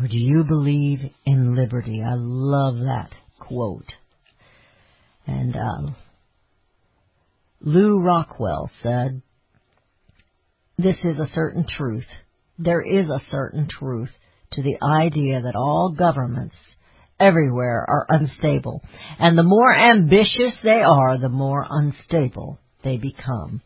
Or 0.00 0.08
do 0.08 0.16
you 0.16 0.42
believe 0.42 0.98
in 1.24 1.54
liberty? 1.54 2.02
I 2.02 2.14
love 2.16 2.78
that 2.78 3.10
quote. 3.38 3.86
And 5.28 5.54
um, 5.54 5.96
Lew 7.60 8.00
Rockwell 8.00 8.68
said, 8.82 9.22
This 10.76 10.96
is 11.04 11.20
a 11.20 11.30
certain 11.34 11.66
truth. 11.68 12.06
There 12.58 12.82
is 12.82 13.08
a 13.08 13.22
certain 13.30 13.68
truth 13.68 14.10
to 14.52 14.62
the 14.62 14.76
idea 14.84 15.42
that 15.42 15.54
all 15.54 15.94
governments 15.96 16.56
everywhere 17.20 17.84
are 17.88 18.06
unstable, 18.08 18.82
and 19.18 19.36
the 19.36 19.42
more 19.42 19.72
ambitious 19.72 20.54
they 20.62 20.80
are, 20.80 21.18
the 21.18 21.28
more 21.28 21.66
unstable 21.68 22.58
they 22.82 22.96
become. 22.96 23.60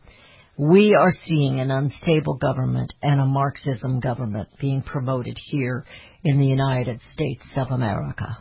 We 0.57 0.95
are 0.95 1.13
seeing 1.27 1.59
an 1.59 1.71
unstable 1.71 2.37
government 2.37 2.93
and 3.01 3.19
a 3.19 3.25
Marxism 3.25 3.99
government 3.99 4.49
being 4.59 4.81
promoted 4.81 5.37
here 5.49 5.85
in 6.23 6.39
the 6.39 6.45
United 6.45 7.01
States 7.13 7.43
of 7.57 7.71
America. 7.71 8.37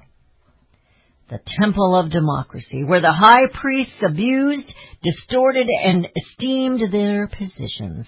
The 1.31 1.41
temple 1.59 1.99
of 1.99 2.13
democracy, 2.13 2.85
where 2.85 3.01
the 3.01 3.13
high 3.13 3.47
priests 3.61 4.01
abused, 4.07 4.73
distorted, 5.03 5.67
and 5.85 6.07
esteemed 6.15 6.93
their 6.93 7.27
positions. 7.27 8.07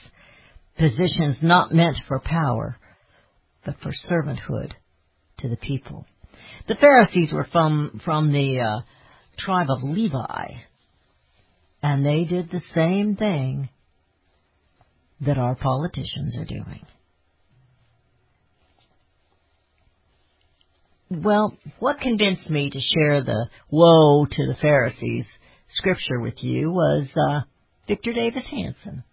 Positions 0.79 1.39
not 1.43 1.75
meant 1.75 1.97
for 2.07 2.21
power, 2.21 2.79
but 3.65 3.77
for 3.83 3.93
servanthood 4.09 4.73
to 5.39 5.49
the 5.49 5.57
people. 5.57 6.07
The 6.69 6.75
Pharisees 6.77 7.33
were 7.33 7.47
from, 7.51 8.01
from 8.05 8.33
the 8.33 8.61
uh, 8.61 8.81
tribe 9.39 9.71
of 9.71 9.83
Levi, 9.83 10.49
and 11.83 12.05
they 12.05 12.25
did 12.25 12.51
the 12.51 12.63
same 12.75 13.17
thing 13.17 13.69
that 15.21 15.39
our 15.39 15.55
politicians 15.55 16.37
are 16.37 16.45
doing. 16.45 16.85
Well, 21.09 21.57
what 21.79 22.01
convinced 22.01 22.51
me 22.51 22.69
to 22.69 22.81
share 22.81 23.23
the 23.23 23.49
woe 23.71 24.27
to 24.27 24.47
the 24.47 24.57
Pharisees 24.61 25.25
scripture 25.77 26.19
with 26.19 26.43
you 26.43 26.71
was 26.73 27.07
uh, 27.17 27.41
Victor 27.87 28.13
Davis 28.13 28.45
Hanson. 28.51 29.05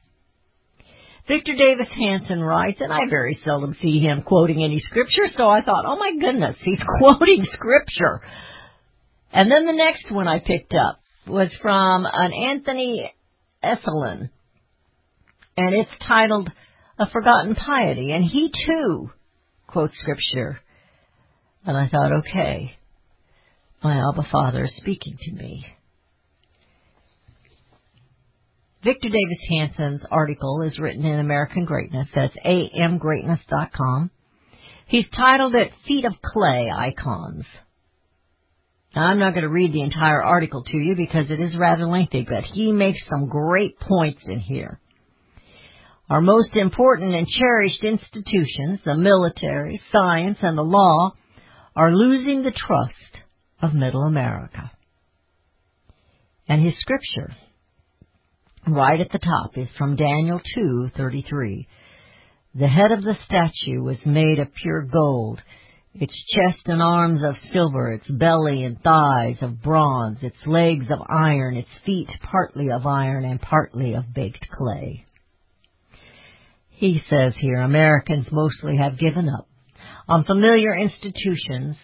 Victor 1.27 1.53
Davis 1.55 1.87
Hanson 1.95 2.41
writes, 2.41 2.81
and 2.81 2.91
I 2.91 3.07
very 3.09 3.39
seldom 3.45 3.75
see 3.81 3.99
him 3.99 4.23
quoting 4.23 4.63
any 4.63 4.79
scripture, 4.81 5.27
so 5.37 5.47
I 5.47 5.61
thought, 5.61 5.85
oh 5.87 5.97
my 5.97 6.11
goodness, 6.19 6.57
he's 6.61 6.81
quoting 6.99 7.45
scripture. 7.53 8.21
And 9.31 9.49
then 9.49 9.65
the 9.65 9.73
next 9.73 10.11
one 10.11 10.27
I 10.27 10.39
picked 10.39 10.73
up 10.73 10.99
was 11.25 11.49
from 11.61 12.05
an 12.05 12.33
Anthony 12.33 13.13
Esolen, 13.63 14.29
and 15.55 15.75
it's 15.75 16.05
titled 16.05 16.51
A 16.99 17.09
Forgotten 17.09 17.55
Piety, 17.55 18.11
and 18.11 18.25
he 18.25 18.51
too 18.67 19.09
quotes 19.67 19.97
scripture. 19.99 20.59
And 21.65 21.77
I 21.77 21.87
thought, 21.87 22.11
okay, 22.11 22.75
my 23.81 23.97
Abba 23.97 24.27
Father 24.29 24.65
is 24.65 24.75
speaking 24.75 25.17
to 25.21 25.31
me. 25.31 25.65
Victor 28.83 29.07
Davis 29.07 29.39
Hanson's 29.49 30.01
article 30.11 30.61
is 30.61 30.77
written 30.77 31.05
in 31.05 31.19
American 31.19 31.63
Greatness. 31.63 32.07
That's 32.13 32.35
amgreatness.com. 32.45 34.11
He's 34.87 35.05
titled 35.15 35.55
it 35.55 35.71
Feet 35.87 36.03
of 36.03 36.21
Clay 36.21 36.69
Icons. 36.69 37.45
Now, 38.93 39.05
I'm 39.05 39.19
not 39.19 39.31
going 39.31 39.43
to 39.43 39.49
read 39.49 39.71
the 39.71 39.81
entire 39.81 40.21
article 40.21 40.63
to 40.65 40.77
you 40.77 40.95
because 40.95 41.31
it 41.31 41.39
is 41.39 41.57
rather 41.57 41.85
lengthy, 41.87 42.25
but 42.27 42.43
he 42.43 42.71
makes 42.71 42.99
some 43.09 43.27
great 43.27 43.79
points 43.79 44.21
in 44.27 44.39
here. 44.39 44.79
Our 46.09 46.21
most 46.21 46.55
important 46.55 47.15
and 47.15 47.25
cherished 47.25 47.83
institutions, 47.83 48.81
the 48.83 48.95
military, 48.95 49.81
science, 49.91 50.37
and 50.41 50.57
the 50.57 50.63
law, 50.63 51.13
are 51.75 51.91
losing 51.91 52.43
the 52.43 52.51
trust 52.51 53.23
of 53.61 53.73
middle 53.73 54.03
America. 54.03 54.71
And 56.47 56.63
his 56.63 56.77
scripture, 56.79 57.35
right 58.67 58.99
at 58.99 59.11
the 59.11 59.19
top, 59.19 59.57
is 59.57 59.69
from 59.77 59.95
Daniel 59.95 60.41
2:33. 60.55 61.67
The 62.55 62.67
head 62.67 62.91
of 62.91 63.03
the 63.03 63.17
statue 63.25 63.81
was 63.81 64.05
made 64.05 64.39
of 64.39 64.53
pure 64.53 64.83
gold, 64.83 65.41
its 65.95 66.13
chest 66.35 66.67
and 66.67 66.81
arms 66.81 67.23
of 67.23 67.35
silver, 67.51 67.91
its 67.91 68.07
belly 68.07 68.63
and 68.63 68.79
thighs 68.81 69.37
of 69.41 69.61
bronze, 69.61 70.23
its 70.23 70.37
legs 70.45 70.85
of 70.89 70.99
iron, 71.09 71.55
its 71.57 71.69
feet 71.85 72.09
partly 72.21 72.69
of 72.71 72.85
iron 72.85 73.25
and 73.25 73.41
partly 73.41 73.93
of 73.93 74.13
baked 74.13 74.47
clay. 74.49 75.05
He 76.69 77.01
says 77.09 77.35
here 77.39 77.61
Americans 77.61 78.27
mostly 78.31 78.77
have 78.77 78.97
given 78.97 79.29
up 79.29 79.47
on 80.07 80.23
familiar 80.23 80.75
institutions 80.75 81.77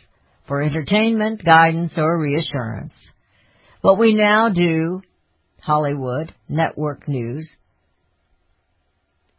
for 0.47 0.61
entertainment, 0.61 1.43
guidance, 1.45 1.93
or 1.95 2.19
reassurance. 2.19 2.93
What 3.81 3.99
we 3.99 4.13
now 4.13 4.49
do, 4.49 5.01
Hollywood, 5.61 6.33
network 6.47 7.07
news, 7.07 7.47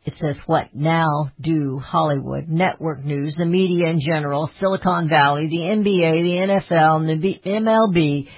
it 0.04 0.14
says 0.18 0.36
what 0.46 0.74
now 0.74 1.30
do 1.40 1.78
Hollywood, 1.78 2.48
network 2.48 3.04
news, 3.04 3.34
the 3.36 3.44
media 3.44 3.88
in 3.88 4.00
general, 4.00 4.50
Silicon 4.58 5.08
Valley, 5.08 5.48
the 5.48 5.56
NBA, 5.56 5.84
the 6.22 6.70
NFL, 6.70 7.20
the 7.20 7.40
MLB, 7.44 8.28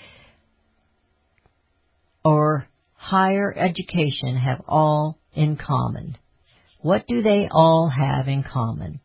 or 2.25 2.67
higher 2.95 3.53
education 3.57 4.37
have 4.37 4.63
all 4.67 5.19
in 5.35 5.57
common. 5.57 6.17
What 6.81 7.07
do 7.07 7.23
they 7.23 7.49
all 7.51 7.89
have 7.89 8.27
in 8.27 8.43
common? 8.43 9.01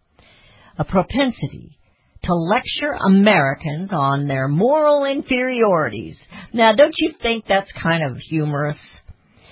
A 0.79 0.83
propensity 0.83 1.76
to 2.23 2.33
lecture 2.33 2.93
Americans 3.05 3.89
on 3.91 4.27
their 4.27 4.47
moral 4.47 5.05
inferiorities. 5.05 6.17
Now, 6.53 6.73
don't 6.73 6.95
you 6.97 7.13
think 7.21 7.45
that's 7.47 7.71
kind 7.81 8.11
of 8.11 8.17
humorous? 8.17 8.77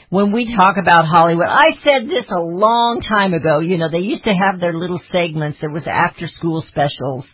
When 0.10 0.32
we 0.32 0.56
talk 0.56 0.76
about 0.82 1.06
Hollywood, 1.06 1.48
I 1.50 1.72
said 1.84 2.08
this 2.08 2.26
a 2.30 2.40
long 2.40 3.02
time 3.02 3.34
ago. 3.34 3.60
You 3.60 3.78
know, 3.78 3.90
they 3.90 4.00
used 4.00 4.24
to 4.26 4.34
have 4.34 4.60
their 4.60 4.74
little 4.74 5.02
segments. 5.12 5.58
There 5.60 5.70
was 5.70 5.88
after 5.88 6.28
school 6.28 6.64
specials 6.68 7.26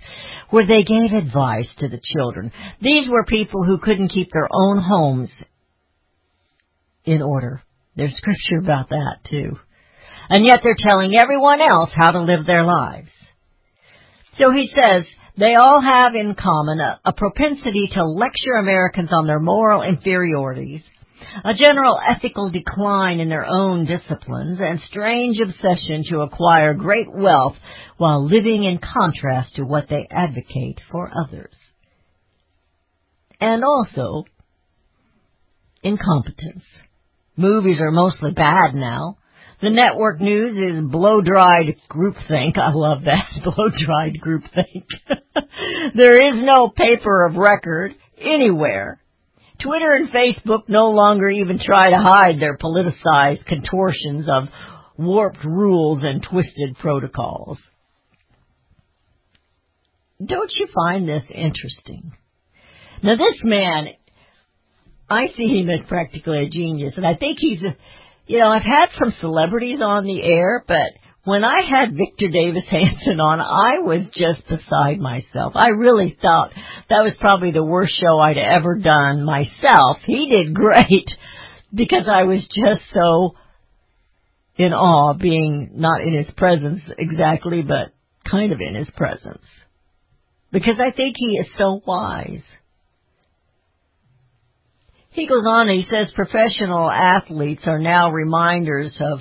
where 0.50 0.66
they 0.66 0.84
gave 0.84 1.12
advice 1.14 1.68
to 1.80 1.90
the 1.90 2.00
children. 2.02 2.52
These 2.82 3.10
were 3.10 3.26
people 3.26 3.66
who 3.66 3.78
couldn't 3.78 4.10
keep 4.10 4.30
their 4.32 4.48
own 4.52 4.82
homes 4.82 5.30
in 7.04 7.22
order. 7.22 7.62
There's 7.96 8.16
scripture 8.16 8.60
about 8.62 8.90
that 8.90 9.18
too. 9.30 9.58
And 10.30 10.46
yet 10.46 10.62
they're 10.64 10.76
telling 10.78 11.14
everyone 11.20 11.62
else 11.62 11.90
how 11.94 12.12
to 12.12 12.22
live 12.22 12.46
their 12.46 12.64
lives. 12.64 13.10
So 14.38 14.52
he 14.52 14.70
says, 14.74 15.04
they 15.38 15.56
all 15.56 15.82
have 15.82 16.14
in 16.16 16.36
common 16.36 16.80
a, 16.80 17.00
a, 17.06 17.14
propensity 17.14 17.90
to 17.94 18.06
lecture 18.06 18.54
Americans 18.60 19.10
on 19.12 19.28
their 19.28 19.40
moral 19.40 19.82
inferiorities, 19.82 20.82
a 21.46 21.54
general 21.54 22.00
ethical 22.00 22.50
decline 22.50 23.20
in 23.20 23.30
their 23.30 23.46
own 23.46 23.86
disciplines, 23.86 24.60
and 24.62 24.82
strange 24.88 25.38
obsession 25.40 26.04
to 26.10 26.22
acquire 26.22 26.74
great 26.74 27.12
wealth 27.12 27.56
while 27.98 28.26
living 28.26 28.64
in 28.64 28.80
contrast 28.80 29.56
to 29.56 29.64
what 29.64 29.88
they 29.90 30.08
advocate 30.10 30.80
for 30.92 31.12
others. 31.16 31.56
And 33.40 33.64
also, 33.64 34.26
incompetence. 35.82 36.64
Movies 37.36 37.80
are 37.80 37.92
mostly 37.92 38.32
bad 38.32 38.76
now. 38.76 39.18
The 39.62 39.70
network 39.70 40.20
news 40.20 40.58
is 40.58 40.92
blow-dried 40.92 41.76
groupthink. 41.90 42.58
I 42.58 42.72
love 42.74 43.04
that, 43.06 43.28
blow-dried 43.44 44.20
groupthink. 44.20 44.86
there 45.96 46.30
is 46.30 46.44
no 46.44 46.70
paper 46.70 47.26
of 47.28 47.36
record 47.36 47.94
anywhere. 48.20 49.00
Twitter 49.62 49.94
and 49.94 50.10
Facebook 50.10 50.64
no 50.68 50.90
longer 50.90 51.30
even 51.30 51.60
try 51.64 51.92
to 51.92 51.98
hide 51.98 52.40
their 52.40 52.58
politicized 52.58 53.46
contortions 53.46 54.26
of 54.28 54.50
warped 54.98 55.46
rules 55.46 56.02
and 56.04 56.24
twisted 56.24 56.76
protocols. 56.80 57.60
Don't 60.24 60.52
you 60.58 60.68
find 60.74 61.08
this 61.08 61.24
interesting? 61.30 62.14
Now 63.04 63.16
this 63.16 63.38
man, 63.44 63.90
I 65.10 65.28
see 65.36 65.60
him 65.60 65.70
as 65.70 65.86
practically 65.88 66.46
a 66.46 66.50
genius, 66.50 66.94
and 66.98 67.06
I 67.06 67.16
think 67.16 67.38
he's 67.40 67.60
a, 67.62 67.76
you 68.28 68.40
know, 68.40 68.50
I've 68.50 68.64
had 68.64 68.88
some 68.98 69.14
celebrities 69.20 69.80
on 69.82 70.06
the 70.06 70.22
air, 70.24 70.64
but 70.68 70.92
when 71.24 71.44
I 71.44 71.62
had 71.70 71.96
Victor 71.96 72.30
Davis 72.30 72.64
Hanson 72.70 73.20
on, 73.20 73.40
I 73.40 73.80
was 73.80 74.08
just 74.16 74.48
beside 74.48 75.00
myself. 75.00 75.54
I 75.56 75.70
really 75.70 76.18
thought 76.20 76.52
that 76.90 77.04
was 77.04 77.14
probably 77.20 77.52
the 77.52 77.64
worst 77.64 77.94
show 78.00 78.20
I'd 78.20 78.38
ever 78.38 78.76
done 78.76 79.24
myself. 79.24 79.98
He 80.06 80.30
did 80.30 80.54
great 80.56 81.10
because 81.74 82.08
I 82.12 82.24
was 82.24 82.42
just 82.42 82.82
so 82.94 83.36
in 84.56 84.74
awe 84.74 85.14
being 85.14 85.72
not 85.76 86.02
in 86.02 86.14
his 86.14 86.30
presence 86.36 86.82
exactly, 86.98 87.62
but 87.62 87.94
kind 88.30 88.52
of 88.52 88.60
in 88.60 88.76
his 88.76 88.90
presence. 88.96 89.46
Because 90.52 90.80
I 90.80 90.92
think 90.92 91.16
he 91.18 91.38
is 91.38 91.48
so 91.58 91.82
wise. 91.86 92.44
He 95.12 95.28
goes 95.28 95.44
on 95.46 95.68
and 95.68 95.78
he 95.78 95.90
says 95.90 96.12
professional 96.16 96.90
athletes 96.90 97.64
are 97.66 97.80
now 97.80 98.12
reminders 98.12 98.96
of 99.00 99.20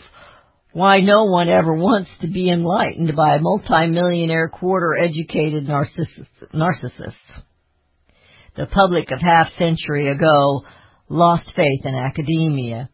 why 0.73 1.01
no 1.01 1.25
one 1.25 1.49
ever 1.49 1.75
wants 1.75 2.11
to 2.21 2.29
be 2.29 2.49
enlightened 2.49 3.17
by 3.17 3.35
a 3.35 3.41
multimillionaire 3.41 4.49
quarter 4.49 4.97
educated 4.97 5.67
narcissist. 5.67 7.15
The 8.57 8.67
public 8.67 9.11
of 9.11 9.19
half 9.21 9.49
century 9.59 10.11
ago 10.13 10.63
lost 11.09 11.53
faith 11.57 11.85
in 11.85 11.95
academia. 11.97 12.89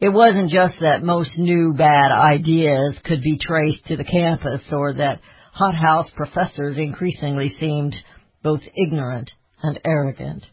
it 0.00 0.08
wasn't 0.08 0.50
just 0.50 0.74
that 0.80 1.04
most 1.04 1.38
new 1.38 1.72
bad 1.78 2.10
ideas 2.10 2.96
could 3.04 3.22
be 3.22 3.38
traced 3.38 3.86
to 3.86 3.96
the 3.96 4.04
campus 4.04 4.62
or 4.72 4.94
that 4.94 5.20
hothouse 5.52 6.10
professors 6.16 6.76
increasingly 6.76 7.54
seemed 7.60 7.94
both 8.42 8.60
ignorant 8.74 9.30
and 9.62 9.78
arrogant, 9.84 10.44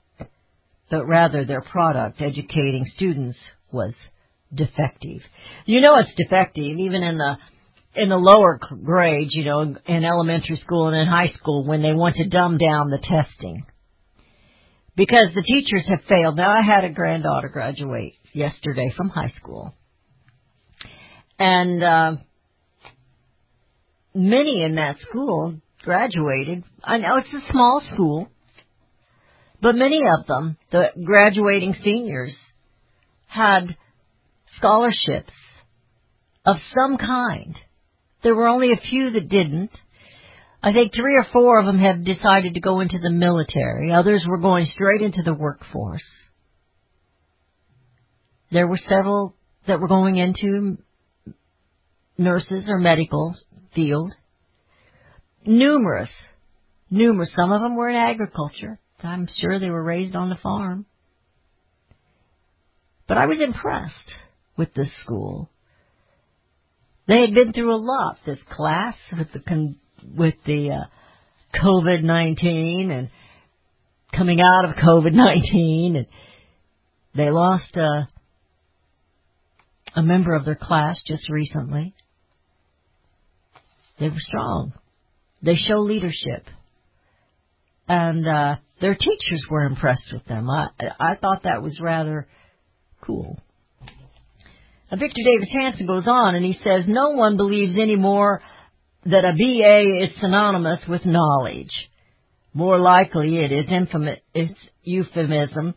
but 0.90 1.06
rather 1.06 1.46
their 1.46 1.62
product, 1.62 2.22
educating 2.22 2.86
students, 2.96 3.38
was 3.72 3.94
defective. 4.54 5.22
You 5.66 5.82
know 5.82 5.98
it's 6.00 6.14
defective 6.18 6.78
even 6.78 7.04
in 7.04 7.18
the 7.18 7.38
in 7.96 8.10
the 8.10 8.18
lower 8.18 8.60
grades, 8.84 9.34
you 9.34 9.44
know, 9.46 9.62
in 9.62 10.06
elementary 10.06 10.58
school 10.58 10.88
and 10.88 10.98
in 10.98 11.08
high 11.08 11.32
school 11.34 11.66
when 11.66 11.82
they 11.82 11.94
want 11.94 12.16
to 12.16 12.30
dumb 12.30 12.58
down 12.58 12.90
the 12.90 13.00
testing. 13.00 13.64
Because 14.96 15.30
the 15.34 15.42
teachers 15.42 15.86
have 15.88 16.04
failed. 16.08 16.38
Now 16.38 16.50
I 16.50 16.62
had 16.62 16.84
a 16.84 16.90
granddaughter 16.90 17.50
graduate 17.50 18.14
yesterday 18.34 18.94
from 18.96 19.10
high 19.10 19.34
school. 19.38 19.74
And 21.40 21.84
uh, 21.84 22.16
many 24.14 24.62
in 24.64 24.76
that 24.76 25.00
school 25.00 25.56
graduated. 25.82 26.64
I 26.84 26.98
know 26.98 27.18
it's 27.18 27.34
a 27.34 27.52
small 27.52 27.82
school, 27.94 28.28
but 29.62 29.76
many 29.76 30.02
of 30.18 30.26
them, 30.28 30.58
the 30.72 30.88
graduating 31.04 31.76
seniors, 31.84 32.36
had 33.28 33.78
scholarships 34.58 35.34
of 36.46 36.58
some 36.76 36.98
kind. 36.98 37.56
There 38.24 38.36
were 38.36 38.48
only 38.48 38.72
a 38.72 38.90
few 38.90 39.12
that 39.12 39.30
didn't. 39.30 39.72
I 40.62 40.74
think 40.74 40.94
three 40.94 41.16
or 41.16 41.26
four 41.32 41.60
of 41.60 41.66
them 41.66 41.80
have 41.80 42.04
decided 42.04 42.56
to 42.56 42.60
go 42.60 42.80
into 42.80 43.00
the 43.00 43.10
military. 43.10 43.92
Others 43.94 44.26
were 44.28 44.40
going 44.40 44.66
straight 44.74 45.02
into 45.02 45.22
the 45.24 45.34
workforce. 45.34 46.04
There 48.52 48.68
were 48.68 48.80
several 48.90 49.36
that 49.68 49.80
were 49.80 49.88
going 49.88 50.18
into 50.18 50.78
nurses 52.18 52.66
or 52.68 52.80
medical 52.80 53.36
field. 53.76 54.12
Numerous, 55.46 56.10
numerous. 56.90 57.30
Some 57.36 57.52
of 57.52 57.62
them 57.62 57.78
were 57.78 57.90
in 57.90 57.96
agriculture. 57.96 58.80
I'm 59.04 59.28
sure 59.40 59.60
they 59.60 59.70
were 59.70 59.84
raised 59.84 60.16
on 60.16 60.30
the 60.30 60.36
farm. 60.36 60.86
But 63.08 63.18
I 63.18 63.26
was 63.26 63.40
impressed 63.42 63.94
with 64.58 64.74
this 64.74 64.90
school. 65.04 65.50
They 67.08 67.22
had 67.22 67.34
been 67.34 67.54
through 67.54 67.74
a 67.74 67.78
lot. 67.78 68.18
This 68.26 68.38
class 68.52 68.96
with 69.18 69.32
the 69.34 69.40
con- 69.40 69.78
with 70.16 70.36
the 70.46 70.70
uh, 70.72 71.58
COVID 71.60 72.04
nineteen 72.04 72.92
and 72.92 73.10
coming 74.16 74.40
out 74.40 74.66
of 74.66 74.76
COVID 74.76 75.14
nineteen, 75.14 75.96
and 75.96 76.06
they 77.16 77.32
lost 77.32 77.76
a 77.76 78.08
a 79.96 80.04
member 80.04 80.36
of 80.36 80.46
their 80.46 80.56
class 80.56 81.02
just 81.08 81.30
recently. 81.30 81.96
They 84.00 84.10
were 84.10 84.20
strong. 84.20 84.74
They 85.42 85.56
show 85.56 85.80
leadership, 85.80 86.46
and 87.88 88.28
uh, 88.28 88.56
their 88.82 88.96
teachers 88.96 89.44
were 89.50 89.64
impressed 89.66 90.12
with 90.14 90.26
them. 90.26 90.50
I 90.50 90.70
I 91.00 91.16
thought 91.16 91.44
that 91.44 91.62
was 91.62 91.80
rather 91.82 92.28
cool. 93.02 93.38
Now, 94.92 94.98
Victor 94.98 95.22
Davis 95.24 95.50
Hanson 95.54 95.86
goes 95.86 96.08
on 96.08 96.36
and 96.36 96.44
he 96.44 96.58
says, 96.64 96.86
no 96.88 97.12
one 97.12 97.38
believes 97.38 97.78
anymore 97.78 98.42
that 99.06 99.24
a 99.24 99.34
BA 99.34 100.04
is 100.04 100.20
synonymous 100.20 100.80
with 100.88 101.06
knowledge. 101.06 101.72
More 102.54 102.80
likely 102.80 103.38
it 103.38 103.52
is 103.52 103.66
infam- 103.66 104.18
it's 104.34 104.60
euphemism 104.84 105.76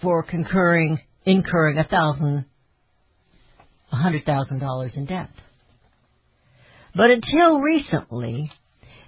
for 0.00 0.22
concurring, 0.22 0.98
incurring 1.24 1.78
a 1.78 1.84
thousand, 1.84 2.46
a 3.92 3.96
hundred 3.96 4.24
thousand 4.24 4.58
dollars 4.58 4.92
in 4.96 5.04
debt. 5.04 5.28
But 6.94 7.10
until 7.10 7.60
recently, 7.60 8.50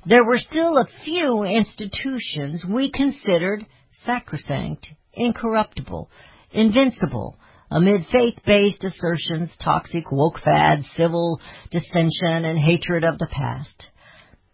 there 0.06 0.24
were 0.24 0.38
still 0.38 0.78
a 0.78 0.88
few 1.04 1.44
institutions 1.44 2.64
we 2.64 2.90
considered 2.90 3.64
sacrosanct, 4.04 4.86
incorruptible, 5.14 6.10
invincible, 6.52 7.38
amid 7.70 8.06
faith-based 8.12 8.84
assertions, 8.84 9.50
toxic 9.62 10.10
woke 10.12 10.40
fads, 10.44 10.84
civil 10.96 11.40
dissension, 11.70 12.44
and 12.44 12.58
hatred 12.58 13.04
of 13.04 13.18
the 13.18 13.28
past. 13.30 13.84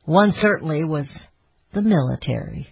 One 0.04 0.32
certainly 0.40 0.84
was 0.84 1.06
the 1.74 1.82
military. 1.82 2.68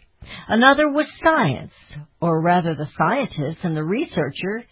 Another 0.47 0.89
was 0.89 1.07
science, 1.23 1.73
or 2.21 2.41
rather 2.41 2.75
the 2.75 2.89
scientists 2.97 3.61
and 3.63 3.77
the 3.77 3.85
researcher, 3.85 4.65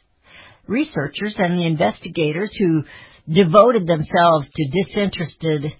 researchers 0.66 1.34
and 1.38 1.58
the 1.58 1.66
investigators 1.66 2.54
who 2.58 2.84
devoted 3.28 3.86
themselves 3.86 4.48
to 4.54 4.84
disinterested 4.84 5.72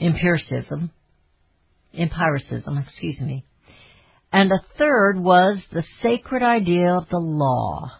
empiricism, 0.00 0.90
empiricism, 1.96 2.78
excuse 2.78 3.20
me. 3.20 3.44
And 4.32 4.50
a 4.52 4.64
third 4.78 5.18
was 5.18 5.58
the 5.72 5.84
sacred 6.02 6.42
idea 6.42 6.92
of 6.92 7.08
the 7.10 7.18
law, 7.18 7.90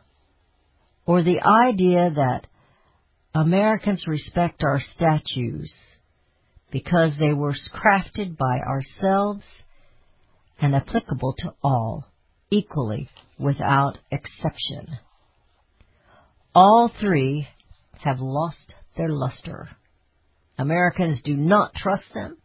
or 1.07 1.23
the 1.23 1.41
idea 1.41 2.11
that 2.15 2.47
Americans 3.35 4.05
respect 4.07 4.63
our 4.63 4.81
statues 4.95 5.73
because 6.71 7.13
they 7.19 7.33
were 7.33 7.55
crafted 7.73 8.37
by 8.37 8.59
ourselves 8.59 9.45
and 10.61 10.75
applicable 10.75 11.35
to 11.39 11.55
all 11.63 12.07
equally 12.51 13.09
without 13.39 13.99
exception. 14.11 14.99
All 16.55 16.91
three 17.01 17.49
have 17.99 18.21
lost 18.21 18.75
their 18.97 19.11
luster. 19.11 19.69
Americans 20.59 21.21
do 21.23 21.37
not 21.37 21.75
trust 21.75 22.05
them, 22.15 22.39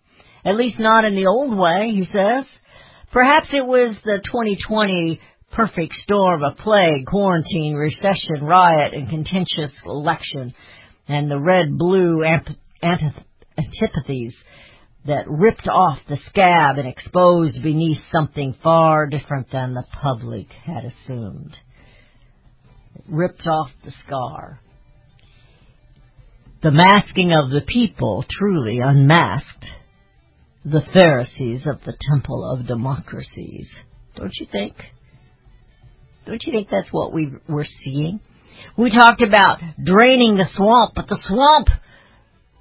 at 0.45 0.55
least 0.55 0.79
not 0.79 1.05
in 1.05 1.15
the 1.15 1.27
old 1.27 1.55
way, 1.57 1.91
he 1.93 2.05
says. 2.11 2.45
Perhaps 3.11 3.49
it 3.53 3.65
was 3.65 3.95
the 4.03 4.21
2020 4.23 5.19
perfect 5.51 5.93
storm 6.03 6.43
of 6.43 6.57
plague, 6.57 7.05
quarantine, 7.05 7.75
recession, 7.75 8.43
riot, 8.43 8.93
and 8.93 9.09
contentious 9.09 9.71
election, 9.85 10.53
and 11.07 11.29
the 11.29 11.39
red-blue 11.39 12.23
antith- 12.23 13.23
antipathies 13.57 14.33
that 15.05 15.25
ripped 15.27 15.67
off 15.67 15.97
the 16.07 16.17
scab 16.29 16.77
and 16.77 16.87
exposed 16.87 17.61
beneath 17.61 17.99
something 18.11 18.55
far 18.63 19.07
different 19.07 19.51
than 19.51 19.73
the 19.73 19.85
public 20.01 20.47
had 20.63 20.85
assumed. 20.85 21.55
It 22.95 23.03
ripped 23.09 23.47
off 23.47 23.71
the 23.83 23.93
scar. 24.05 24.59
The 26.61 26.71
masking 26.71 27.33
of 27.33 27.49
the 27.49 27.65
people 27.65 28.23
truly 28.29 28.79
unmasked 28.83 29.65
the 30.63 30.81
Pharisees 30.93 31.65
of 31.65 31.79
the 31.85 31.95
temple 32.09 32.49
of 32.49 32.67
democracies. 32.67 33.67
Don't 34.15 34.33
you 34.39 34.47
think? 34.51 34.75
Don't 36.25 36.43
you 36.43 36.51
think 36.51 36.67
that's 36.69 36.91
what 36.91 37.13
we 37.13 37.31
were 37.47 37.65
seeing? 37.83 38.19
We 38.77 38.91
talked 38.91 39.23
about 39.23 39.59
draining 39.83 40.37
the 40.37 40.47
swamp, 40.55 40.93
but 40.95 41.07
the 41.07 41.17
swamp 41.25 41.67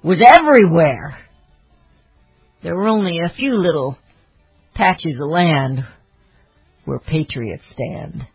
was 0.03 0.19
everywhere. 0.25 1.17
There 2.63 2.75
were 2.75 2.87
only 2.87 3.19
a 3.19 3.33
few 3.35 3.55
little 3.55 3.97
patches 4.73 5.19
of 5.21 5.29
land 5.29 5.85
where 6.85 6.99
patriots 6.99 7.63
stand. 7.71 8.27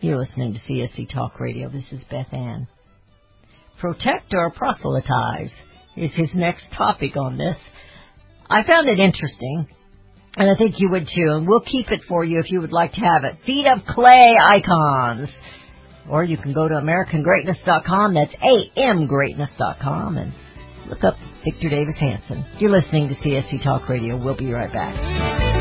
You're 0.00 0.18
listening 0.18 0.54
to 0.54 0.60
CSC 0.60 1.12
Talk 1.14 1.40
Radio. 1.40 1.70
This 1.70 1.84
is 1.92 2.02
Beth 2.10 2.32
Ann. 2.32 2.66
Protect 3.80 4.34
or 4.34 4.50
proselytize 4.50 5.50
is 5.96 6.10
his 6.14 6.30
next 6.34 6.64
topic 6.76 7.16
on 7.16 7.38
this. 7.38 7.56
I 8.52 8.66
found 8.66 8.88
it 8.88 8.98
interesting, 8.98 9.66
and 10.36 10.50
I 10.50 10.56
think 10.56 10.76
you 10.78 10.90
would 10.90 11.06
too, 11.06 11.32
and 11.32 11.46
we'll 11.48 11.62
keep 11.62 11.90
it 11.90 12.02
for 12.08 12.24
you 12.24 12.38
if 12.38 12.50
you 12.50 12.60
would 12.60 12.72
like 12.72 12.92
to 12.92 13.00
have 13.00 13.24
it. 13.24 13.36
Feet 13.46 13.66
of 13.66 13.84
clay 13.86 14.24
icons. 14.44 15.28
Or 16.10 16.24
you 16.24 16.36
can 16.36 16.52
go 16.52 16.66
to 16.66 16.74
AmericanGreatness.com, 16.74 18.14
that's 18.14 18.34
amgreatness.com, 18.76 20.18
and 20.18 20.32
look 20.88 21.04
up 21.04 21.14
Victor 21.44 21.68
Davis 21.68 21.94
Hanson. 21.98 22.44
You're 22.58 22.70
listening 22.70 23.08
to 23.08 23.14
CSC 23.14 23.62
Talk 23.62 23.88
Radio. 23.88 24.16
We'll 24.22 24.36
be 24.36 24.52
right 24.52 24.72
back. 24.72 25.51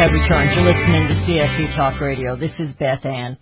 Have 0.00 0.12
returned. 0.12 0.50
You're 0.54 0.64
listening 0.64 1.08
to 1.08 1.14
CSC 1.28 1.76
Talk 1.76 2.00
Radio. 2.00 2.34
This 2.34 2.52
is 2.58 2.74
Beth 2.78 3.04
Ann. 3.04 3.36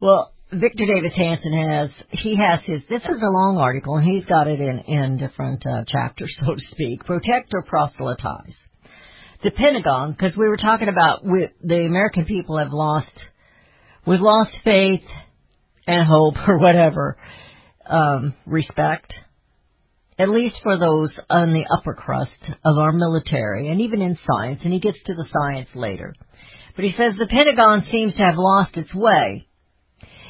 Well, 0.00 0.32
Victor 0.52 0.86
Davis 0.86 1.12
Hanson 1.16 1.52
has, 1.52 1.90
he 2.10 2.36
has 2.36 2.60
his, 2.64 2.82
this 2.88 3.02
is 3.02 3.20
a 3.20 3.26
long 3.26 3.58
article 3.58 3.96
and 3.96 4.06
he's 4.06 4.24
got 4.24 4.46
it 4.46 4.60
in, 4.60 4.78
in 4.86 5.18
different 5.18 5.66
uh, 5.66 5.82
chapters, 5.84 6.32
so 6.38 6.54
to 6.54 6.60
speak. 6.70 7.04
Protect 7.04 7.50
or 7.52 7.64
proselytize. 7.64 8.54
The 9.42 9.50
Pentagon, 9.50 10.12
because 10.12 10.36
we 10.36 10.46
were 10.46 10.56
talking 10.56 10.88
about 10.88 11.24
we, 11.24 11.48
the 11.64 11.86
American 11.86 12.24
people 12.24 12.58
have 12.58 12.72
lost, 12.72 13.10
we've 14.06 14.20
lost 14.20 14.52
faith 14.62 15.02
and 15.88 16.06
hope 16.06 16.34
or 16.46 16.58
whatever, 16.58 17.16
um, 17.84 18.32
respect 18.46 19.12
at 20.18 20.30
least 20.30 20.56
for 20.62 20.78
those 20.78 21.10
on 21.28 21.52
the 21.52 21.66
upper 21.78 21.94
crust 21.94 22.30
of 22.64 22.78
our 22.78 22.92
military 22.92 23.68
and 23.68 23.80
even 23.80 24.00
in 24.00 24.18
science, 24.26 24.60
and 24.64 24.72
he 24.72 24.80
gets 24.80 24.98
to 25.04 25.14
the 25.14 25.26
science 25.32 25.68
later. 25.74 26.14
But 26.74 26.84
he 26.84 26.92
says 26.96 27.14
the 27.18 27.26
Pentagon 27.26 27.86
seems 27.90 28.14
to 28.14 28.22
have 28.22 28.36
lost 28.36 28.76
its 28.76 28.94
way. 28.94 29.46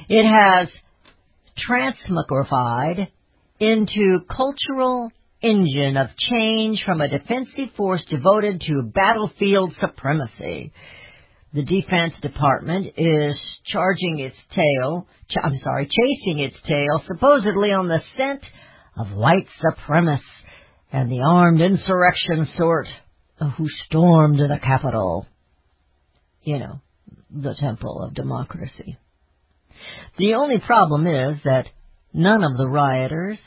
It 0.09 0.25
has 0.25 0.69
transmogrified 1.69 3.09
into 3.59 4.21
cultural 4.29 5.11
engine 5.43 5.97
of 5.97 6.09
change 6.17 6.83
from 6.85 7.01
a 7.01 7.09
defensive 7.09 7.75
force 7.77 8.05
devoted 8.09 8.61
to 8.67 8.91
battlefield 8.95 9.75
supremacy. 9.81 10.73
The 11.53 11.63
Defense 11.65 12.15
Department 12.21 12.93
is 12.97 13.37
charging 13.65 14.19
its 14.19 14.37
tail, 14.55 15.07
ch- 15.31 15.39
I'm 15.43 15.57
sorry, 15.63 15.87
chasing 15.87 16.41
its 16.41 16.57
tail 16.67 17.03
supposedly 17.07 17.73
on 17.73 17.89
the 17.89 18.03
scent 18.17 18.43
of 18.97 19.13
white 19.13 19.47
supremacists 19.63 20.21
and 20.93 21.11
the 21.11 21.21
armed 21.21 21.61
insurrection 21.61 22.49
sort 22.57 22.87
uh, 23.41 23.51
who 23.51 23.69
stormed 23.85 24.39
the 24.39 24.59
Capitol. 24.63 25.27
You 26.43 26.59
know, 26.59 26.81
the 27.31 27.55
temple 27.55 28.03
of 28.03 28.15
democracy. 28.15 28.97
The 30.17 30.35
only 30.35 30.59
problem 30.59 31.07
is 31.07 31.39
that 31.45 31.67
none 32.13 32.45
of 32.45 32.57
the 32.57 32.69
rioters, 32.69 33.39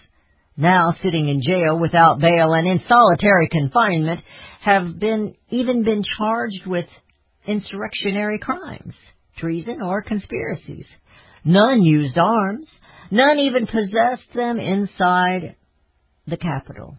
now 0.55 0.93
sitting 1.01 1.27
in 1.27 1.41
jail 1.41 1.79
without 1.79 2.19
bail 2.19 2.53
and 2.53 2.67
in 2.67 2.81
solitary 2.87 3.47
confinement, 3.49 4.21
have 4.61 4.99
been 4.99 5.35
even 5.49 5.83
been 5.83 6.03
charged 6.17 6.67
with 6.67 6.85
insurrectionary 7.47 8.37
crimes, 8.37 8.93
treason, 9.37 9.81
or 9.81 10.03
conspiracies. 10.03 10.85
None 11.45 11.81
used 11.81 12.17
arms. 12.17 12.67
None 13.11 13.39
even 13.39 13.65
possessed 13.65 14.33
them 14.35 14.59
inside 14.59 15.55
the 16.27 16.37
Capitol. 16.37 16.97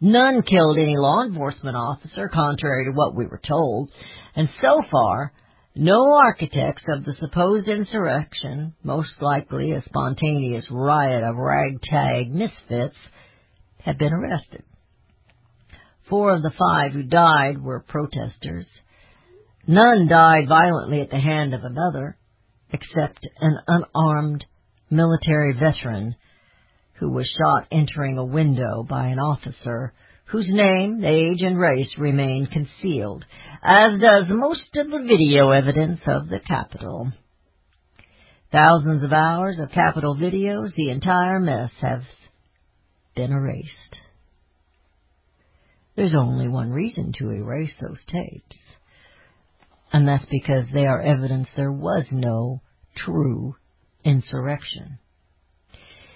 None 0.00 0.42
killed 0.42 0.78
any 0.78 0.96
law 0.96 1.22
enforcement 1.22 1.76
officer, 1.76 2.28
contrary 2.28 2.86
to 2.86 2.92
what 2.92 3.16
we 3.16 3.26
were 3.26 3.40
told. 3.46 3.90
And 4.36 4.48
so 4.62 4.82
far, 4.90 5.32
no 5.74 6.14
architects 6.14 6.84
of 6.88 7.04
the 7.04 7.14
supposed 7.14 7.68
insurrection, 7.68 8.74
most 8.82 9.20
likely 9.20 9.72
a 9.72 9.82
spontaneous 9.82 10.66
riot 10.70 11.24
of 11.24 11.36
ragtag 11.36 12.30
misfits, 12.30 12.96
have 13.80 13.98
been 13.98 14.12
arrested. 14.12 14.62
Four 16.08 16.34
of 16.34 16.42
the 16.42 16.52
five 16.58 16.92
who 16.92 17.02
died 17.02 17.62
were 17.62 17.80
protesters. 17.80 18.66
None 19.66 20.08
died 20.08 20.48
violently 20.48 21.00
at 21.00 21.10
the 21.10 21.20
hand 21.20 21.52
of 21.54 21.64
another, 21.64 22.16
except 22.72 23.28
an 23.40 23.58
unarmed 23.66 24.46
military 24.90 25.54
veteran 25.58 26.16
who 26.94 27.10
was 27.10 27.26
shot 27.26 27.68
entering 27.70 28.18
a 28.18 28.24
window 28.24 28.84
by 28.88 29.08
an 29.08 29.18
officer 29.18 29.92
whose 30.26 30.48
name, 30.48 31.02
age, 31.04 31.40
and 31.40 31.58
race 31.58 31.90
remain 31.96 32.46
concealed, 32.46 33.24
as 33.62 34.00
does 34.00 34.24
most 34.28 34.76
of 34.76 34.90
the 34.90 35.06
video 35.08 35.50
evidence 35.50 36.00
of 36.06 36.28
the 36.28 36.40
Capitol. 36.40 37.10
Thousands 38.52 39.02
of 39.04 39.12
hours 39.12 39.58
of 39.58 39.70
Capitol 39.70 40.16
videos, 40.16 40.74
the 40.74 40.90
entire 40.90 41.40
mess 41.40 41.70
has 41.80 42.02
been 43.14 43.32
erased. 43.32 43.98
There's 45.96 46.14
only 46.14 46.48
one 46.48 46.70
reason 46.70 47.12
to 47.18 47.30
erase 47.30 47.72
those 47.80 47.98
tapes, 48.06 48.56
and 49.92 50.06
that's 50.06 50.26
because 50.30 50.66
they 50.72 50.86
are 50.86 51.00
evidence 51.00 51.48
there 51.56 51.72
was 51.72 52.04
no 52.12 52.60
true 52.96 53.56
insurrection. 54.04 54.98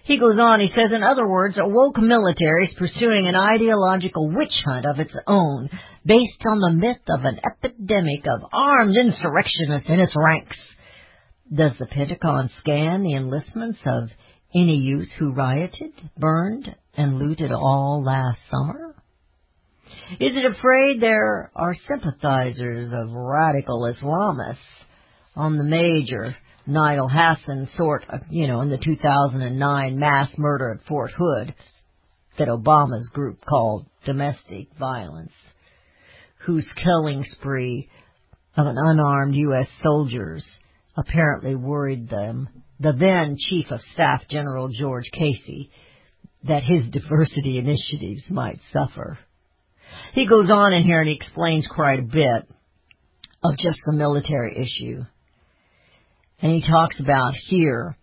He 0.05 0.19
goes 0.19 0.39
on, 0.39 0.61
he 0.61 0.69
says, 0.69 0.93
in 0.93 1.05
other 1.05 1.29
words, 1.29 1.57
a 1.59 1.69
woke 1.69 1.99
military 1.99 2.67
is 2.67 2.75
pursuing 2.77 3.29
an 3.29 3.37
ideological 3.37 4.31
witch 4.31 4.55
hunt 4.65 4.85
of 4.85 4.99
its 4.99 5.15
own, 5.29 5.71
based 6.05 6.43
on 6.45 6.59
the 6.59 6.73
myth 6.73 7.03
of 7.09 7.25
an 7.25 7.39
epidemic 7.39 8.27
of 8.27 8.41
armed 8.53 8.97
insurrectionists 8.97 9.89
in 9.89 10.01
its 10.01 10.15
ranks. 10.17 10.57
Does 11.55 11.73
the 11.79 11.87
Pentagon 11.87 12.51
scan 12.59 13.05
the 13.05 13.15
enlistments 13.15 13.79
of 13.87 14.09
any 14.55 14.79
youth 14.79 15.09
who 15.19 15.35
rioted, 15.35 15.93
burned, 16.19 16.75
and 16.95 17.19
looted 17.19 17.53
all 17.53 18.03
last 18.05 18.39
summer? 18.51 18.97
Is 20.19 20.37
it 20.37 20.45
afraid 20.45 21.01
there 21.01 21.53
are 21.55 21.77
sympathizers 21.87 22.93
of 22.93 23.13
radical 23.13 23.83
Islamists 23.83 24.57
on 25.37 25.59
the 25.59 25.65
major 25.65 26.35
Nidal 26.67 27.11
Hasan 27.11 27.69
sort 27.77 28.05
of, 28.09 28.21
you 28.31 28.47
know, 28.47 28.61
in 28.61 28.71
the 28.71 28.79
2009 28.79 29.99
mass 29.99 30.29
murder 30.39 30.71
at 30.71 30.87
Fort 30.87 31.11
Hood 31.17 31.55
that 32.39 32.49
Obama's 32.49 33.09
group 33.13 33.45
called 33.45 33.87
domestic 34.07 34.69
violence, 34.79 35.33
whose 36.47 36.67
killing 36.77 37.25
spree 37.33 37.89
of 38.57 38.67
an 38.67 38.77
unarmed 38.79 39.35
U.S. 39.35 39.67
soldiers 39.83 40.45
apparently 40.97 41.55
worried 41.55 42.09
them, 42.09 42.49
the 42.79 42.93
then 42.93 43.37
Chief 43.39 43.67
of 43.71 43.81
Staff 43.95 44.23
General 44.31 44.69
George 44.69 45.11
Casey, 45.13 45.71
that 46.45 46.63
his 46.63 46.89
diversity 46.91 47.59
initiatives 47.59 48.23
might 48.31 48.59
suffer. 48.73 49.19
He 50.15 50.27
goes 50.27 50.51
on 50.51 50.73
in 50.73 50.83
here 50.83 51.01
and 51.01 51.09
he 51.09 51.15
explains 51.15 51.67
quite 51.67 52.01
a 52.01 52.03
bit 52.03 52.49
of 53.45 53.57
just 53.59 53.79
the 53.87 53.93
military 53.93 54.57
issue. 54.57 55.05
And 56.43 56.51
he 56.53 56.69
talks 56.69 56.99
about 56.99 57.35
here 57.49 57.97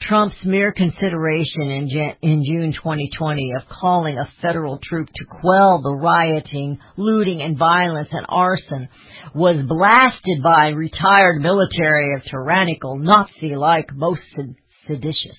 Trump's 0.00 0.44
mere 0.44 0.72
consideration 0.72 1.62
in, 1.62 1.88
in 2.22 2.44
June 2.44 2.72
2020 2.72 3.52
of 3.56 3.68
calling 3.68 4.18
a 4.18 4.28
federal 4.40 4.78
troop 4.82 5.08
to 5.14 5.24
quell 5.40 5.80
the 5.80 5.94
rioting, 5.94 6.78
looting, 6.96 7.40
and 7.40 7.56
violence 7.56 8.08
and 8.10 8.26
arson 8.28 8.88
was 9.34 9.64
blasted 9.66 10.42
by 10.42 10.68
retired 10.68 11.40
military 11.40 12.14
of 12.14 12.24
tyrannical 12.24 12.98
Nazi-like 12.98 13.94
most 13.94 14.22
sed- 14.34 14.56
seditious. 14.86 15.38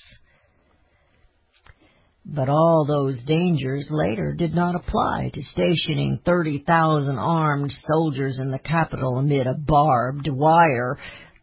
But 2.25 2.47
all 2.47 2.85
those 2.87 3.21
dangers 3.27 3.87
later 3.89 4.33
did 4.33 4.55
not 4.55 4.75
apply 4.75 5.31
to 5.33 5.43
stationing 5.51 6.21
30,000 6.25 7.17
armed 7.17 7.73
soldiers 7.85 8.39
in 8.39 8.51
the 8.51 8.59
Capitol 8.59 9.17
amid 9.17 9.45
a 9.45 9.55
barbed 9.55 10.29
wire 10.29 10.97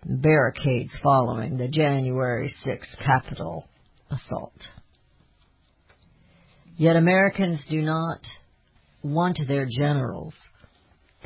barricades 0.05 0.93
following 1.03 1.57
the 1.57 1.69
January 1.69 2.55
6th 2.65 3.05
Capitol 3.05 3.69
assault. 4.11 4.55
Yet 6.77 6.97
Americans 6.97 7.61
do 7.69 7.83
not 7.83 8.21
want 9.03 9.39
their 9.47 9.67
generals 9.67 10.35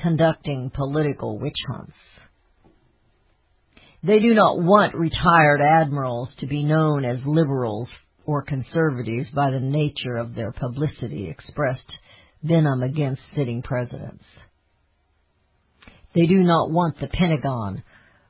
conducting 0.00 0.70
political 0.70 1.38
witch 1.38 1.62
hunts. 1.68 1.94
They 4.02 4.18
do 4.18 4.34
not 4.34 4.60
want 4.60 4.94
retired 4.94 5.60
admirals 5.60 6.34
to 6.40 6.46
be 6.46 6.64
known 6.64 7.04
as 7.04 7.20
liberals 7.24 7.88
or 8.26 8.42
conservatives 8.42 9.28
by 9.30 9.50
the 9.50 9.60
nature 9.60 10.16
of 10.16 10.34
their 10.34 10.52
publicity 10.52 11.28
expressed 11.28 11.98
venom 12.42 12.82
against 12.82 13.22
sitting 13.34 13.62
presidents. 13.62 14.24
They 16.14 16.26
do 16.26 16.42
not 16.42 16.70
want 16.70 17.00
the 17.00 17.08
Pentagon 17.08 17.82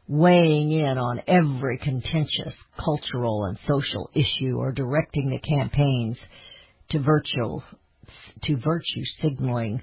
weighing 0.07 0.71
in 0.71 0.99
on 0.99 1.23
every 1.27 1.79
contentious 1.79 2.55
cultural 2.79 3.45
and 3.45 3.59
social 3.67 4.11
issue 4.15 4.57
or 4.59 4.73
directing 4.73 5.31
the 5.31 5.39
campaigns 5.39 6.19
to 6.91 6.99
virtual 7.01 7.65
to 8.43 8.57
virtue 8.57 9.03
signaling 9.23 9.83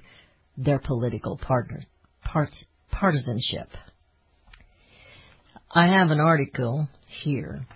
their 0.56 0.78
political 0.78 1.36
partner 1.38 1.82
part, 2.24 2.50
partisanship. 2.90 3.68
I 5.74 5.88
have 5.88 6.10
an 6.10 6.20
article 6.20 6.88
here 7.24 7.66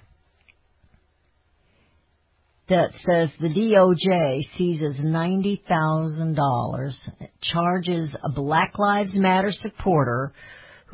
that 2.69 2.91
says 3.09 3.31
the 3.41 3.49
DOJ 3.49 4.43
seizes 4.59 4.97
$90,000, 4.97 6.93
charges 7.41 8.15
a 8.23 8.29
Black 8.33 8.79
Lives 8.79 9.15
Matter 9.15 9.53
supporter 9.63 10.33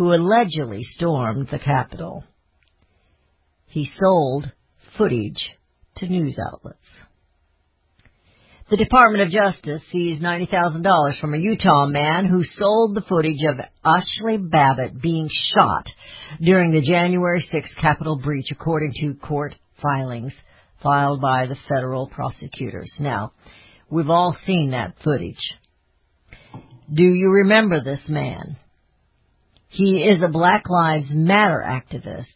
who 0.02 0.12
allegedly 0.12 0.82
stormed 0.96 1.46
the 1.52 1.60
Capitol. 1.60 2.24
He 3.66 3.88
sold 4.00 4.50
footage 4.98 5.40
to 5.98 6.08
news 6.08 6.36
outlets. 6.44 6.78
The 8.68 8.78
Department 8.78 9.22
of 9.22 9.30
Justice 9.30 9.80
seized 9.92 10.20
$90,000 10.20 11.20
from 11.20 11.34
a 11.34 11.38
Utah 11.38 11.86
man 11.86 12.26
who 12.26 12.42
sold 12.58 12.96
the 12.96 13.02
footage 13.02 13.44
of 13.48 13.60
Ashley 13.84 14.38
Babbitt 14.38 15.00
being 15.00 15.30
shot 15.54 15.86
during 16.40 16.72
the 16.72 16.82
January 16.82 17.46
6th 17.52 17.80
Capitol 17.80 18.18
breach, 18.18 18.48
according 18.50 18.94
to 18.94 19.14
court 19.14 19.54
filings 19.80 20.32
filed 20.82 21.20
by 21.20 21.46
the 21.46 21.56
federal 21.68 22.08
prosecutors. 22.08 22.90
Now, 22.98 23.34
we've 23.88 24.10
all 24.10 24.36
seen 24.46 24.72
that 24.72 24.96
footage. 25.04 25.36
Do 26.92 27.04
you 27.04 27.30
remember 27.30 27.84
this 27.84 28.00
man? 28.08 28.56
He 29.72 30.02
is 30.02 30.22
a 30.22 30.28
Black 30.28 30.68
Lives 30.68 31.06
Matter 31.08 31.64
activist. 31.66 32.26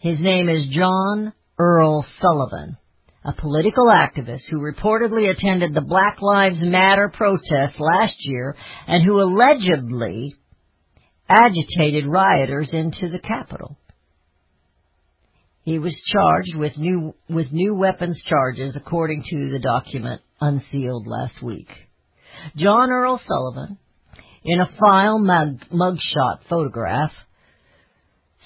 His 0.00 0.18
name 0.18 0.48
is 0.48 0.74
John 0.74 1.34
Earl 1.58 2.06
Sullivan, 2.18 2.78
a 3.22 3.34
political 3.34 3.88
activist 3.88 4.44
who 4.50 4.56
reportedly 4.56 5.30
attended 5.30 5.74
the 5.74 5.82
Black 5.82 6.22
Lives 6.22 6.56
Matter 6.62 7.12
protest 7.12 7.78
last 7.78 8.14
year 8.20 8.56
and 8.86 9.04
who 9.04 9.20
allegedly 9.20 10.34
agitated 11.28 12.06
rioters 12.06 12.70
into 12.72 13.10
the 13.10 13.18
Capitol. 13.18 13.76
He 15.60 15.78
was 15.78 15.94
charged 16.10 16.56
with 16.56 16.78
new 16.78 17.14
with 17.28 17.52
new 17.52 17.74
weapons 17.74 18.18
charges 18.26 18.76
according 18.76 19.24
to 19.28 19.50
the 19.50 19.58
document 19.58 20.22
unsealed 20.40 21.06
last 21.06 21.42
week. 21.42 21.68
John 22.56 22.88
Earl 22.90 23.20
Sullivan, 23.28 23.76
in 24.44 24.60
a 24.60 24.70
file 24.78 25.18
mug, 25.18 25.60
mugshot 25.72 26.40
photograph, 26.48 27.12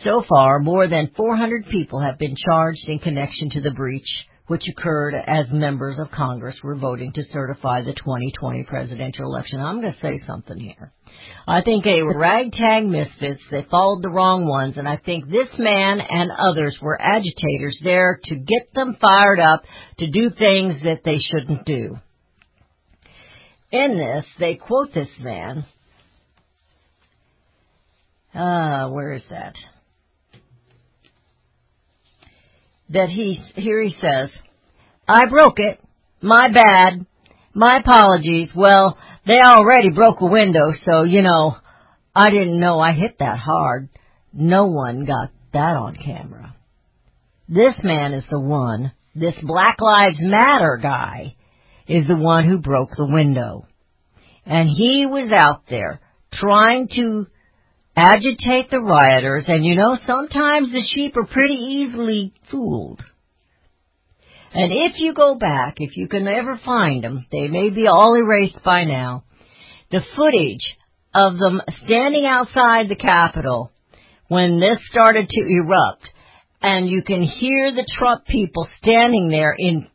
so 0.05 0.23
far 0.29 0.61
more 0.61 0.87
than 0.87 1.11
400 1.17 1.67
people 1.67 2.01
have 2.01 2.19
been 2.19 2.37
charged 2.37 2.89
in 2.89 3.01
connection 3.01 3.51
to 3.51 3.61
the 3.61 3.73
breach 3.73 4.09
which 4.49 4.65
occurred 4.67 5.15
as 5.15 5.51
members 5.51 5.99
of 5.99 6.11
Congress 6.11 6.57
were 6.65 6.75
voting 6.75 7.13
to 7.13 7.23
certify 7.33 7.83
the 7.83 7.93
2020 7.93 8.65
presidential 8.65 9.27
election. 9.27 9.61
I'm 9.61 9.81
going 9.81 9.93
to 9.93 10.01
say 10.01 10.21
something 10.27 10.59
here. 10.59 10.93
I 11.47 11.61
think 11.61 11.85
they 11.85 12.03
were 12.03 12.19
ragtag 12.19 12.87
misfits. 12.87 13.43
They 13.51 13.67
followed 13.71 14.03
the 14.03 14.11
wrong 14.11 14.49
ones, 14.49 14.79
and 14.79 14.89
I 14.89 14.97
think 14.97 15.29
this 15.29 15.49
man 15.59 16.01
and 16.01 16.31
others 16.31 16.77
were 16.81 17.01
agitators 17.01 17.79
there 17.85 18.21
to 18.25 18.37
get 18.37 18.73
them 18.75 18.97
fired 18.99 19.39
up 19.39 19.65
to 19.99 20.11
do 20.11 20.31
things 20.31 20.83
that 20.83 21.03
they 21.05 21.19
shouldn't 21.19 21.67
do. 21.67 21.99
In 23.71 23.99
this, 23.99 24.25
they 24.41 24.55
quote 24.55 24.95
this 24.95 25.11
man. 25.21 25.67
Uh, 28.39 28.89
where 28.91 29.15
is 29.15 29.23
that? 29.31 29.55
That 32.91 33.09
he, 33.09 33.43
here 33.57 33.83
he 33.83 33.97
says, 34.01 34.31
I 35.09 35.27
broke 35.29 35.59
it. 35.59 35.81
My 36.23 36.49
bad. 36.49 37.05
My 37.53 37.81
apologies. 37.81 38.51
Well, 38.55 38.97
they 39.27 39.41
already 39.43 39.91
broke 39.91 40.21
a 40.21 40.27
window, 40.27 40.73
so, 40.85 41.03
you 41.03 41.23
know, 41.23 41.57
I 42.15 42.31
didn't 42.31 42.61
know 42.61 42.79
I 42.79 42.93
hit 42.93 43.19
that 43.19 43.39
hard. 43.39 43.89
No 44.33 44.67
one 44.67 45.05
got 45.05 45.31
that 45.53 45.77
on 45.77 45.97
camera. 45.97 46.55
This 47.49 47.75
man 47.83 48.15
is 48.15 48.25
the 48.31 48.39
one, 48.39 48.93
this 49.17 49.35
Black 49.43 49.81
Lives 49.81 50.19
Matter 50.21 50.79
guy, 50.81 51.35
is 51.89 52.07
the 52.07 52.17
one 52.17 52.49
who 52.49 52.59
broke 52.59 52.91
the 52.97 53.07
window. 53.07 53.67
And 54.47 54.69
he 54.69 55.07
was 55.07 55.33
out 55.33 55.65
there 55.69 56.01
trying 56.33 56.89
to 56.95 57.27
agitate 57.99 58.71
the 58.71 58.81
rioters, 58.81 59.45
and 59.49 59.65
you 59.65 59.75
know, 59.75 59.99
sometimes 60.07 60.71
the 60.71 60.87
sheep 60.95 61.17
are 61.17 61.27
pretty 61.27 61.55
easily 61.55 62.33
fooled. 62.51 63.03
And 64.55 64.73
if 64.73 64.99
you 64.99 65.13
go 65.15 65.37
back, 65.37 65.75
if 65.79 65.97
you 65.97 66.09
can 66.09 66.27
ever 66.27 66.59
find 66.65 67.03
them, 67.05 67.27
they 67.31 67.49
may 67.49 67.71
be 67.71 67.87
all 67.87 68.15
erased 68.15 68.63
by 68.65 68.85
now, 68.85 69.25
the 69.91 70.01
footage 70.17 70.77
of 71.15 71.39
them 71.39 71.61
standing 71.85 72.25
outside 72.25 72.89
the 72.89 72.97
Capitol 72.97 73.73
when 74.29 74.61
this 74.61 74.79
started 74.91 75.29
to 75.29 75.41
erupt, 75.41 76.09
and 76.63 76.89
you 76.89 77.03
can 77.03 77.23
hear 77.23 77.73
the 77.73 77.87
Trump 77.99 78.27
people 78.27 78.69
standing 78.83 79.29
there 79.29 79.55
in, 79.57 79.87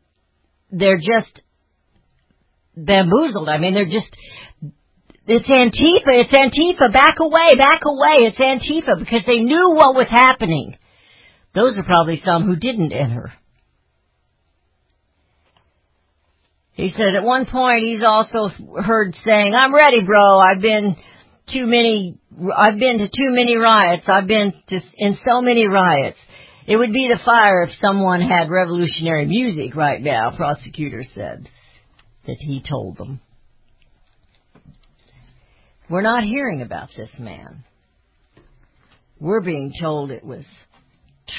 they're 0.70 0.98
just 0.98 1.42
bamboozled. 2.76 3.48
I 3.48 3.58
mean, 3.58 3.74
they're 3.74 3.84
just, 3.84 4.16
it's 5.26 5.46
Antifa, 5.46 6.22
it's 6.22 6.32
Antifa, 6.32 6.92
back 6.92 7.14
away, 7.20 7.54
back 7.56 7.80
away, 7.84 8.28
it's 8.28 8.38
Antifa, 8.38 8.98
because 8.98 9.22
they 9.26 9.38
knew 9.38 9.70
what 9.70 9.94
was 9.94 10.06
happening. 10.10 10.76
Those 11.54 11.76
are 11.78 11.84
probably 11.84 12.20
some 12.24 12.44
who 12.44 12.56
didn't 12.56 12.92
enter. 12.92 13.32
He 16.72 16.92
said 16.96 17.14
at 17.14 17.22
one 17.22 17.46
point 17.46 17.84
he's 17.84 18.02
also 18.04 18.48
heard 18.82 19.14
saying, 19.24 19.54
I'm 19.54 19.74
ready, 19.74 20.02
bro, 20.02 20.38
I've 20.40 20.60
been 20.60 20.96
too 21.52 21.66
many, 21.66 22.18
I've 22.54 22.78
been 22.78 22.98
to 22.98 23.06
too 23.06 23.30
many 23.30 23.56
riots, 23.56 24.04
I've 24.08 24.26
been 24.26 24.52
to, 24.68 24.80
in 24.96 25.16
so 25.26 25.40
many 25.40 25.66
riots. 25.68 26.18
It 26.66 26.76
would 26.76 26.92
be 26.92 27.08
the 27.12 27.20
fire 27.24 27.62
if 27.62 27.70
someone 27.80 28.20
had 28.20 28.50
revolutionary 28.50 29.26
music 29.26 29.76
right 29.76 30.02
now, 30.02 30.32
prosecutors 30.36 31.06
said 31.14 31.48
that 32.26 32.36
he 32.40 32.62
told 32.68 32.96
them. 32.96 33.20
We're 35.88 36.02
not 36.02 36.24
hearing 36.24 36.62
about 36.62 36.88
this 36.96 37.10
man. 37.18 37.64
We're 39.20 39.42
being 39.42 39.72
told 39.80 40.10
it 40.10 40.24
was 40.24 40.44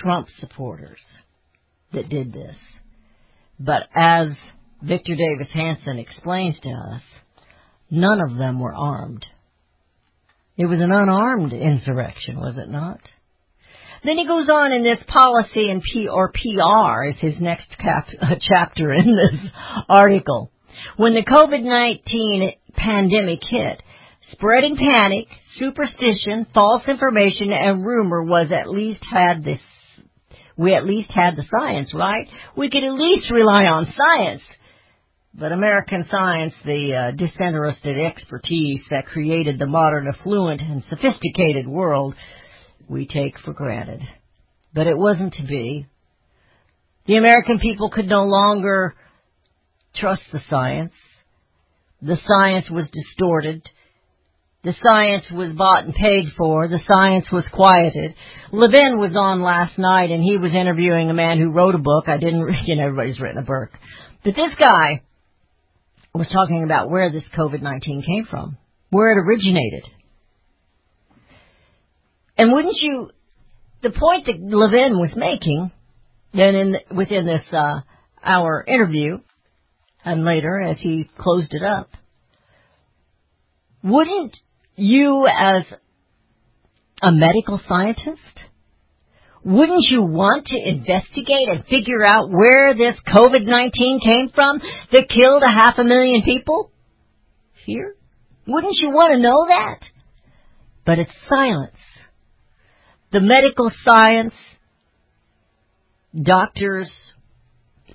Trump 0.01 0.27
supporters 0.39 0.99
that 1.93 2.09
did 2.09 2.31
this. 2.31 2.55
But 3.59 3.83
as 3.95 4.27
Victor 4.81 5.15
Davis 5.15 5.47
Hanson 5.53 5.97
explains 5.97 6.59
to 6.61 6.69
us, 6.69 7.01
none 7.89 8.19
of 8.21 8.37
them 8.37 8.59
were 8.59 8.73
armed. 8.73 9.25
It 10.57 10.65
was 10.65 10.79
an 10.79 10.91
unarmed 10.91 11.51
insurrection, 11.51 12.39
was 12.39 12.55
it 12.57 12.69
not? 12.69 12.99
Then 14.03 14.17
he 14.17 14.27
goes 14.27 14.47
on 14.47 14.71
in 14.71 14.83
this 14.83 15.03
policy 15.07 15.69
and 15.71 15.81
P 15.81 16.07
or 16.07 16.31
PR 16.31 17.05
is 17.05 17.15
his 17.19 17.41
next 17.41 17.75
cap, 17.79 18.07
uh, 18.21 18.35
chapter 18.39 18.93
in 18.93 19.15
this 19.15 19.51
article. 19.89 20.51
When 20.97 21.13
the 21.13 21.23
COVID-19 21.23 22.57
pandemic 22.75 23.39
hit, 23.43 23.81
spreading 24.31 24.75
panic, 24.77 25.27
superstition, 25.57 26.47
false 26.53 26.83
information, 26.87 27.51
and 27.51 27.85
rumor 27.85 28.23
was 28.23 28.51
at 28.51 28.69
least 28.69 29.03
had 29.09 29.43
this, 29.43 29.61
we 30.57 30.73
at 30.73 30.85
least 30.85 31.11
had 31.11 31.35
the 31.35 31.45
science, 31.49 31.93
right? 31.93 32.27
We 32.55 32.69
could 32.69 32.83
at 32.83 32.93
least 32.93 33.31
rely 33.31 33.65
on 33.65 33.93
science. 33.95 34.41
But 35.37 35.51
American 35.51 36.05
science, 36.09 36.53
the 36.63 36.95
uh, 36.95 37.11
disinterested 37.11 37.97
expertise 37.99 38.79
that 38.89 39.05
created 39.05 39.59
the 39.59 39.65
modern 39.65 40.07
affluent 40.07 40.61
and 40.61 40.83
sophisticated 40.89 41.67
world, 41.67 42.15
we 42.87 43.05
take 43.05 43.37
for 43.39 43.51
granted. 43.51 44.01
But 44.73 44.87
it 44.87 44.97
wasn't 44.97 45.33
to 45.33 45.43
be. 45.43 45.87
The 47.05 47.17
American 47.17 47.59
people 47.59 47.89
could 47.89 48.07
no 48.07 48.23
longer 48.23 48.95
trust 49.95 50.21
the 50.31 50.41
science. 50.49 50.93
The 52.01 52.17
science 52.25 52.69
was 52.69 52.85
distorted. 52.91 53.61
The 54.65 54.73
science 54.81 55.25
was 55.31 55.53
bought 55.53 55.83
and 55.83 55.93
paid 55.93 56.33
for. 56.35 56.67
The 56.67 56.79
science 56.87 57.27
was 57.31 57.45
quieted. 57.51 58.15
Levin 58.51 58.97
was 58.97 59.15
on 59.15 59.43
last 59.43 59.77
night 59.77 60.09
and 60.09 60.23
he 60.23 60.37
was 60.37 60.55
interviewing 60.55 61.11
a 61.11 61.13
man 61.13 61.37
who 61.37 61.51
wrote 61.51 61.75
a 61.75 61.77
book. 61.77 62.05
I 62.07 62.17
didn't, 62.17 62.41
read 62.43 62.63
you 62.65 62.75
know, 62.75 62.87
everybody's 62.87 63.19
written 63.19 63.37
a 63.37 63.45
book. 63.45 63.69
But 64.23 64.35
this 64.35 64.55
guy 64.59 65.03
was 66.15 66.27
talking 66.29 66.63
about 66.63 66.89
where 66.89 67.11
this 67.11 67.23
COVID-19 67.37 68.03
came 68.03 68.25
from, 68.27 68.57
where 68.89 69.11
it 69.11 69.21
originated. 69.21 69.83
And 72.35 72.51
wouldn't 72.51 72.77
you, 72.81 73.11
the 73.83 73.91
point 73.91 74.25
that 74.25 74.39
Levin 74.41 74.97
was 74.97 75.11
making, 75.15 75.71
then 76.33 76.55
in, 76.55 76.75
within 76.89 77.27
this, 77.27 77.43
uh, 77.51 77.81
our 78.23 78.65
interview, 78.67 79.19
and 80.03 80.25
later 80.25 80.59
as 80.59 80.77
he 80.79 81.07
closed 81.19 81.53
it 81.53 81.61
up, 81.61 81.91
wouldn't 83.83 84.35
you 84.75 85.27
as 85.27 85.63
a 87.01 87.11
medical 87.11 87.59
scientist, 87.67 88.19
wouldn't 89.43 89.85
you 89.89 90.01
want 90.01 90.47
to 90.47 90.57
investigate 90.57 91.47
and 91.47 91.65
figure 91.65 92.03
out 92.03 92.31
where 92.31 92.73
this 92.73 92.95
COVID-19 93.07 94.03
came 94.03 94.29
from 94.33 94.59
that 94.91 95.07
killed 95.07 95.43
a 95.43 95.51
half 95.51 95.77
a 95.77 95.83
million 95.83 96.23
people? 96.23 96.71
Here? 97.65 97.95
Wouldn't 98.47 98.77
you 98.77 98.89
want 98.89 99.13
to 99.13 99.21
know 99.21 99.45
that? 99.47 99.79
But 100.85 100.99
it's 100.99 101.11
silence. 101.29 101.77
The 103.11 103.21
medical 103.21 103.71
science, 103.83 104.33
doctors, 106.19 106.89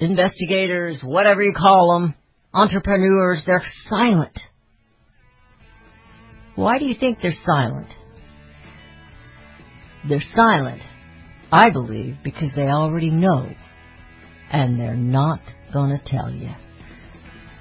investigators, 0.00 1.00
whatever 1.02 1.42
you 1.42 1.52
call 1.52 2.00
them, 2.00 2.14
entrepreneurs, 2.54 3.42
they're 3.46 3.64
silent. 3.88 4.38
Why 6.56 6.78
do 6.78 6.84
you 6.84 6.94
think 6.98 7.18
they're 7.22 7.34
silent? 7.46 7.88
They're 10.08 10.22
silent, 10.34 10.82
I 11.52 11.70
believe, 11.70 12.16
because 12.24 12.50
they 12.56 12.68
already 12.68 13.10
know. 13.10 13.50
And 14.52 14.80
they're 14.80 14.96
not 14.96 15.40
going 15.72 15.90
to 15.90 16.10
tell 16.10 16.30
you. 16.30 16.50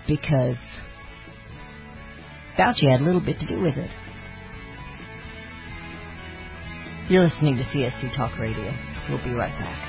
Because 0.07 0.55
Fauci 2.57 2.89
had 2.89 3.01
a 3.01 3.03
little 3.03 3.21
bit 3.21 3.39
to 3.39 3.47
do 3.47 3.59
with 3.59 3.75
it. 3.75 3.91
You're 7.09 7.27
listening 7.27 7.57
to 7.57 7.63
CSC 7.63 8.15
Talk 8.15 8.37
Radio. 8.39 8.73
We'll 9.09 9.23
be 9.23 9.31
right 9.31 9.57
back. 9.59 9.88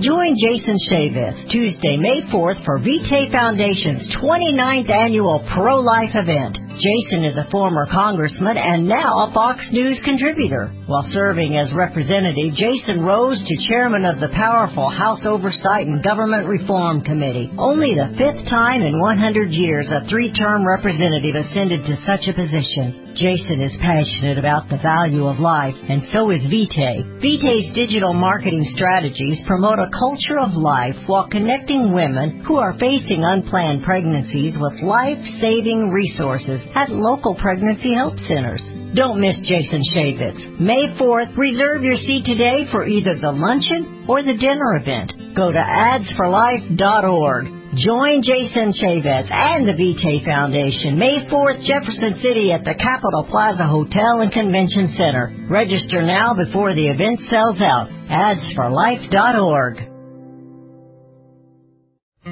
Join 0.01 0.33
Jason 0.41 0.79
Chaffetz 0.89 1.51
Tuesday, 1.51 1.97
May 1.97 2.23
4th 2.33 2.65
for 2.65 2.79
Vitae 2.79 3.29
Foundation's 3.31 4.07
29th 4.17 4.89
annual 4.89 5.47
pro-life 5.53 6.15
event. 6.15 6.57
Jason 6.73 7.23
is 7.23 7.37
a 7.37 7.49
former 7.51 7.85
congressman 7.85 8.57
and 8.57 8.87
now 8.87 9.29
a 9.29 9.33
Fox 9.33 9.61
News 9.71 9.99
contributor. 10.03 10.73
While 10.87 11.05
serving 11.11 11.55
as 11.55 11.71
representative, 11.71 12.55
Jason 12.57 13.01
rose 13.01 13.37
to 13.37 13.67
chairman 13.69 14.05
of 14.05 14.19
the 14.19 14.33
powerful 14.33 14.89
House 14.89 15.21
Oversight 15.23 15.85
and 15.85 16.03
Government 16.03 16.47
Reform 16.47 17.01
Committee. 17.01 17.53
Only 17.59 17.93
the 17.93 18.15
fifth 18.17 18.49
time 18.49 18.81
in 18.81 18.99
100 18.99 19.51
years 19.51 19.87
a 19.91 20.09
three-term 20.09 20.65
representative 20.65 21.35
ascended 21.35 21.85
to 21.85 22.03
such 22.07 22.25
a 22.27 22.33
position. 22.33 23.13
Jason 23.15 23.61
is 23.61 23.77
passionate 23.77 24.39
about 24.39 24.67
the 24.69 24.81
value 24.81 25.27
of 25.27 25.37
life, 25.37 25.75
and 25.77 26.01
so 26.11 26.31
is 26.31 26.41
Vitae. 26.49 27.05
Vitae's 27.21 27.75
digital 27.75 28.13
marketing 28.13 28.65
strategies 28.73 29.37
promote 29.45 29.77
a 29.77 29.91
culture 29.93 30.39
of 30.39 30.57
life 30.57 30.95
while 31.05 31.29
connecting 31.29 31.93
women 31.93 32.43
who 32.47 32.55
are 32.55 32.73
facing 32.79 33.21
unplanned 33.23 33.83
pregnancies 33.83 34.55
with 34.57 34.81
life-saving 34.81 35.91
resources 35.93 36.62
at 36.75 36.89
local 36.89 37.35
pregnancy 37.35 37.93
help 37.95 38.17
centers. 38.27 38.61
Don't 38.95 39.19
miss 39.19 39.35
Jason 39.45 39.81
Chaffetz. 39.95 40.59
May 40.59 40.93
4th, 40.99 41.35
reserve 41.35 41.83
your 41.83 41.97
seat 41.97 42.25
today 42.25 42.67
for 42.71 42.85
either 42.85 43.17
the 43.19 43.31
luncheon 43.31 44.05
or 44.07 44.21
the 44.21 44.37
dinner 44.37 44.75
event. 44.77 45.35
Go 45.35 45.51
to 45.51 45.57
adsforlife.org. 45.57 47.45
Join 47.73 48.21
Jason 48.21 48.73
Chaffetz 48.77 49.31
and 49.31 49.67
the 49.67 49.73
Vitae 49.73 50.23
Foundation 50.23 50.99
May 50.99 51.25
4th, 51.25 51.65
Jefferson 51.65 52.21
City 52.21 52.51
at 52.51 52.63
the 52.63 52.75
Capitol 52.75 53.25
Plaza 53.29 53.65
Hotel 53.65 54.21
and 54.21 54.31
Convention 54.31 54.93
Center. 54.95 55.33
Register 55.49 56.03
now 56.03 56.35
before 56.35 56.75
the 56.75 56.87
event 56.87 57.19
sells 57.31 57.59
out. 57.61 57.89
Adsforlife.org. 58.09 59.92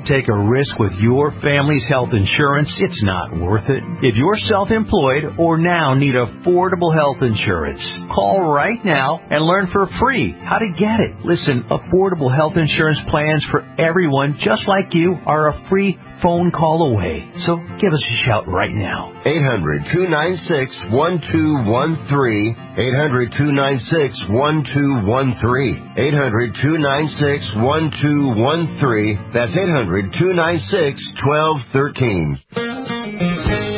take 0.00 0.28
a 0.28 0.38
risk 0.48 0.78
with 0.78 0.92
your 1.00 1.30
family's 1.40 1.84
health 1.88 2.10
insurance. 2.12 2.68
It's 2.78 3.02
not 3.02 3.36
worth 3.38 3.68
it. 3.68 3.82
If 4.02 4.16
you're 4.16 4.38
self-employed 4.48 5.36
or 5.38 5.58
now 5.58 5.94
need 5.94 6.14
affordable 6.14 6.94
health 6.94 7.22
insurance, 7.22 7.80
call 8.14 8.52
right 8.52 8.82
now 8.84 9.20
and 9.30 9.44
learn 9.44 9.68
for 9.72 9.86
free 10.00 10.32
how 10.32 10.58
to 10.58 10.68
get 10.78 11.00
it. 11.00 11.24
Listen, 11.24 11.64
affordable 11.70 12.34
health 12.34 12.56
insurance 12.56 12.98
plans 13.08 13.44
for 13.50 13.62
everyone 13.78 14.38
just 14.42 14.66
like 14.66 14.94
you 14.94 15.16
are 15.26 15.48
a 15.48 15.68
free 15.68 15.98
phone 16.22 16.50
call 16.50 16.94
away. 16.94 17.30
So 17.44 17.56
give 17.80 17.92
us 17.92 18.02
a 18.02 18.16
shout 18.24 18.48
right 18.48 18.72
now. 18.72 19.12
800 19.26 19.84
296 19.92 20.74
1213. 20.94 22.56
800 22.78 23.32
296 23.36 24.18
1213. 24.30 25.92
800 25.96 26.54
296 26.62 27.54
1213. 27.56 29.30
That's 29.34 29.52
800 29.52 30.12
296 30.14 31.02
1213. 31.26 33.71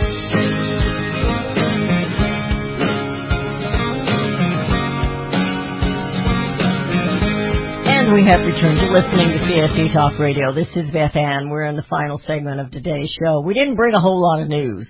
And 8.05 8.13
we 8.13 8.27
have 8.27 8.45
returned 8.45 8.81
to 8.81 8.93
listening 8.93 9.31
to 9.31 9.39
CSC 9.39 9.95
Talk 9.95 10.19
Radio. 10.19 10.53
This 10.53 10.69
is 10.77 10.91
Beth 10.91 11.17
Ann. 11.17 11.49
We're 11.49 11.65
in 11.65 11.75
the 11.75 11.87
final 11.89 12.21
segment 12.27 12.61
of 12.61 12.71
today's 12.71 13.09
show. 13.19 13.41
We 13.41 13.55
didn't 13.55 13.77
bring 13.77 13.95
a 13.95 14.01
whole 14.01 14.21
lot 14.21 14.43
of 14.43 14.49
news, 14.49 14.87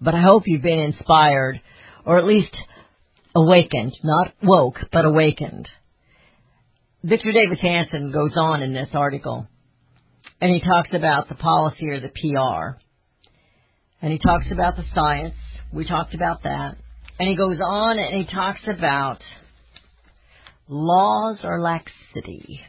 but 0.00 0.14
I 0.14 0.20
hope 0.20 0.44
you've 0.46 0.62
been 0.62 0.78
inspired, 0.78 1.60
or 2.04 2.18
at 2.18 2.24
least 2.24 2.56
awakened. 3.34 3.94
Not 4.04 4.32
woke, 4.44 4.76
but 4.92 5.04
awakened. 5.04 5.68
Victor 7.02 7.32
Davis 7.32 7.58
Hanson 7.60 8.12
goes 8.12 8.34
on 8.36 8.62
in 8.62 8.72
this 8.72 8.90
article, 8.92 9.48
and 10.40 10.48
he 10.52 10.60
talks 10.60 10.90
about 10.92 11.28
the 11.28 11.34
policy 11.34 11.88
or 11.88 11.98
the 11.98 12.10
PR. 12.10 12.78
And 14.00 14.12
he 14.12 14.20
talks 14.20 14.46
about 14.52 14.76
the 14.76 14.84
science. 14.94 15.34
We 15.72 15.84
talked 15.84 16.14
about 16.14 16.44
that. 16.44 16.76
And 17.18 17.28
he 17.28 17.34
goes 17.34 17.58
on 17.60 17.98
and 17.98 18.24
he 18.24 18.32
talks 18.32 18.60
about 18.68 19.18
laws 20.68 21.40
or 21.44 21.60
laxity. 21.60 22.60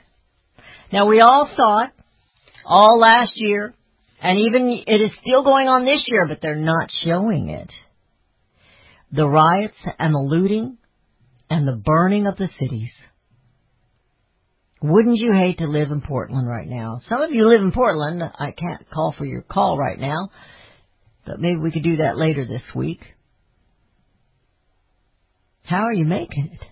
Now 0.91 1.07
we 1.07 1.21
all 1.21 1.49
thought 1.55 1.91
all 2.65 2.99
last 2.99 3.33
year, 3.35 3.73
and 4.21 4.39
even 4.39 4.83
it 4.85 5.01
is 5.01 5.11
still 5.21 5.43
going 5.43 5.67
on 5.67 5.85
this 5.85 6.03
year, 6.07 6.27
but 6.27 6.39
they're 6.41 6.55
not 6.55 6.89
showing 7.03 7.49
it. 7.49 7.71
the 9.11 9.27
riots 9.27 9.77
and 9.99 10.13
the 10.13 10.19
looting 10.19 10.77
and 11.49 11.67
the 11.67 11.81
burning 11.85 12.27
of 12.27 12.37
the 12.37 12.49
cities. 12.59 12.91
Wouldn't 14.81 15.17
you 15.17 15.31
hate 15.33 15.57
to 15.59 15.67
live 15.67 15.91
in 15.91 16.01
Portland 16.01 16.47
right 16.47 16.67
now? 16.67 17.01
Some 17.09 17.21
of 17.21 17.31
you 17.31 17.47
live 17.47 17.61
in 17.61 17.71
Portland. 17.71 18.21
I 18.21 18.51
can't 18.51 18.89
call 18.91 19.15
for 19.17 19.25
your 19.25 19.41
call 19.41 19.77
right 19.77 19.99
now, 19.99 20.29
but 21.25 21.39
maybe 21.39 21.57
we 21.57 21.71
could 21.71 21.83
do 21.83 21.97
that 21.97 22.17
later 22.17 22.45
this 22.45 22.61
week. 22.75 23.01
How 25.63 25.83
are 25.83 25.93
you 25.93 26.05
making 26.05 26.51
it? 26.53 26.67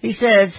He 0.00 0.14
says, 0.14 0.52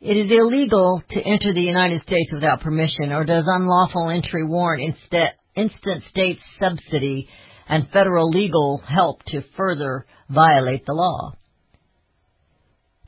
it 0.00 0.16
is 0.16 0.30
illegal 0.30 1.02
to 1.10 1.20
enter 1.20 1.52
the 1.52 1.60
United 1.60 2.02
States 2.02 2.30
without 2.32 2.60
permission 2.60 3.10
or 3.12 3.24
does 3.24 3.44
unlawful 3.46 4.10
entry 4.10 4.46
warrant 4.46 4.94
insta- 4.94 5.32
instant 5.56 6.04
state 6.10 6.38
subsidy 6.60 7.28
and 7.68 7.88
federal 7.90 8.28
legal 8.30 8.82
help 8.86 9.22
to 9.28 9.42
further 9.56 10.06
violate 10.28 10.86
the 10.86 10.92
law. 10.92 11.32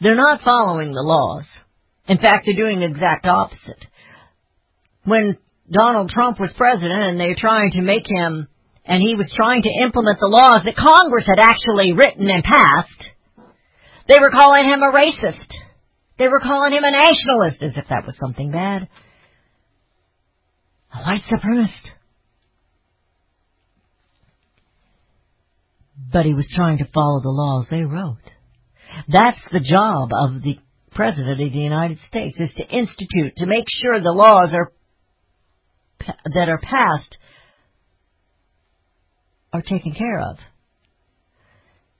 They're 0.01 0.15
not 0.17 0.41
following 0.43 0.93
the 0.93 1.03
laws. 1.03 1.45
In 2.09 2.19
fact, 2.19 2.47
they're 2.47 2.57
doing 2.57 2.81
the 2.81 2.87
exact 2.87 3.27
opposite. 3.27 3.85
When 5.05 5.37
Donald 5.71 6.11
Trump 6.11 6.41
was 6.41 6.53
president 6.57 7.03
and 7.03 7.21
they 7.21 7.29
were 7.29 7.37
trying 7.39 7.73
to 7.73 7.83
make 7.83 8.07
him, 8.07 8.49
and 8.85 9.03
he 9.03 9.15
was 9.15 9.31
trying 9.37 9.63
to 9.63 9.83
implement 9.83 10.19
the 10.19 10.29
laws 10.29 10.63
that 10.65 10.77
Congress 10.77 11.27
had 11.27 11.43
actually 11.43 11.93
written 11.93 12.29
and 12.29 12.43
passed, 12.43 13.11
they 14.09 14.21
were 14.21 14.31
calling 14.31 14.65
him 14.65 14.81
a 14.83 14.93
racist. 14.93 15.51
They 16.19 16.29
were 16.29 16.41
calling 16.41 16.73
him 16.73 16.85
a 16.85 16.91
nationalist 16.91 17.63
as 17.63 17.77
if 17.77 17.89
that 17.89 18.07
was 18.07 18.17
something 18.19 18.51
bad. 18.51 18.89
A 20.95 20.99
white 20.99 21.23
supremacist. 21.31 21.71
But 26.13 26.25
he 26.25 26.35
was 26.35 26.47
trying 26.55 26.79
to 26.79 26.89
follow 26.95 27.21
the 27.21 27.29
laws 27.29 27.67
they 27.71 27.85
wrote. 27.85 28.17
That's 29.09 29.41
the 29.53 29.61
job 29.61 30.11
of 30.13 30.43
the 30.43 30.59
President 30.95 31.33
of 31.33 31.39
the 31.39 31.59
United 31.59 31.99
States, 32.09 32.41
is 32.41 32.51
to 32.57 32.65
institute, 32.65 33.35
to 33.37 33.47
make 33.47 33.67
sure 33.83 34.01
the 34.01 34.11
laws 34.11 34.55
are, 34.55 34.73
that 36.33 36.49
are 36.49 36.59
passed 36.59 37.19
are 39.53 39.61
taken 39.61 39.93
care 39.93 40.21
of. 40.21 40.39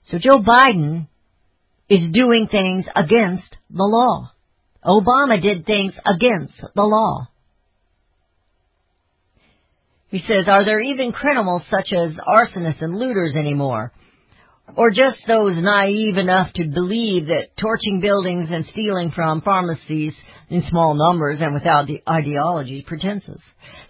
So 0.09 0.17
Joe 0.17 0.39
Biden 0.39 1.07
is 1.89 2.11
doing 2.11 2.47
things 2.49 2.85
against 2.95 3.55
the 3.69 3.83
law. 3.83 4.31
Obama 4.83 5.41
did 5.41 5.65
things 5.65 5.93
against 6.05 6.53
the 6.75 6.83
law. 6.83 7.27
He 10.09 10.19
says, 10.19 10.47
are 10.47 10.63
there 10.63 10.79
even 10.79 11.11
criminals 11.11 11.63
such 11.69 11.91
as 11.91 12.13
arsonists 12.15 12.81
and 12.81 12.97
looters 12.97 13.35
anymore? 13.35 13.91
Or 14.75 14.91
just 14.91 15.17
those 15.27 15.53
naive 15.55 16.17
enough 16.17 16.51
to 16.53 16.65
believe 16.65 17.27
that 17.27 17.57
torching 17.59 18.01
buildings 18.01 18.49
and 18.51 18.65
stealing 18.67 19.11
from 19.11 19.41
pharmacies 19.41 20.13
in 20.49 20.63
small 20.69 20.93
numbers 20.93 21.39
and 21.41 21.53
without 21.53 21.87
the 21.87 22.01
ideology 22.09 22.83
pretenses? 22.85 23.41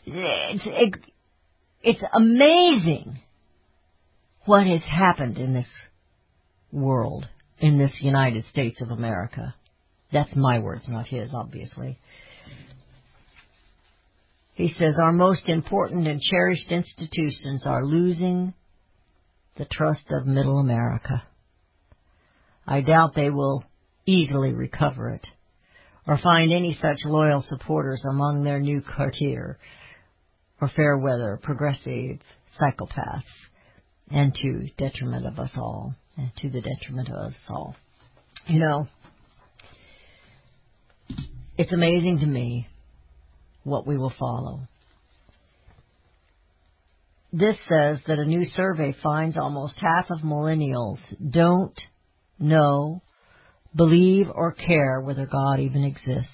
It's, 0.06 0.64
it, 0.66 0.94
it's 1.82 2.04
amazing 2.14 3.20
what 4.46 4.66
has 4.66 4.82
happened 4.84 5.38
in 5.38 5.54
this 5.54 5.68
world, 6.72 7.28
in 7.60 7.78
this 7.78 7.92
United 8.02 8.46
States 8.52 8.82
of 8.82 8.92
America. 8.92 9.56
That's 10.12 10.36
my 10.36 10.60
words, 10.60 10.84
not 10.88 11.08
his, 11.08 11.32
obviously. 11.34 12.00
He 14.54 14.74
says 14.78 14.96
our 15.02 15.12
most 15.12 15.50
important 15.50 16.08
and 16.08 16.22
cherished 16.22 16.72
institutions 16.72 17.64
are 17.66 17.86
losing 17.86 18.54
the 19.58 19.66
trust 19.66 20.06
of 20.10 20.26
middle 20.26 20.60
America. 20.60 21.24
I 22.66 22.82
doubt 22.82 23.16
they 23.16 23.30
will 23.30 23.64
easily 24.06 24.54
recover 24.54 25.10
it 25.10 25.26
or 26.08 26.18
find 26.18 26.52
any 26.52 26.78
such 26.82 26.98
loyal 27.06 27.44
supporters 27.48 28.02
among 28.10 28.44
their 28.44 28.60
new 28.60 28.82
courtier 28.82 29.58
or 30.62 30.70
fair 30.70 30.98
weather 30.98 31.40
progressive 31.42 32.20
psychopaths 32.60 33.24
and 34.10 34.34
to 34.34 34.70
detriment 34.78 35.28
of 35.28 35.38
us 35.38 35.52
all 35.56 35.94
to 36.38 36.50
the 36.50 36.62
detriment 36.62 37.10
of 37.10 37.16
us 37.16 37.34
all. 37.50 37.76
You 38.48 38.60
know, 38.60 38.88
it's 41.58 41.74
amazing 41.74 42.20
to 42.20 42.26
me 42.26 42.68
what 43.64 43.86
we 43.86 43.98
will 43.98 44.14
follow. 44.18 44.62
This 47.34 47.58
says 47.68 48.00
that 48.08 48.20
a 48.20 48.26
new 48.26 48.46
survey 48.56 48.96
finds 49.04 49.38
almost 49.38 49.76
half 49.78 50.10
of 50.10 50.20
millennials 50.20 51.00
don't 51.30 51.78
know, 52.40 53.02
believe, 53.76 54.28
or 54.34 54.54
care 54.54 55.02
whether 55.02 55.26
God 55.26 55.60
even 55.60 55.84
exists. 55.84 56.32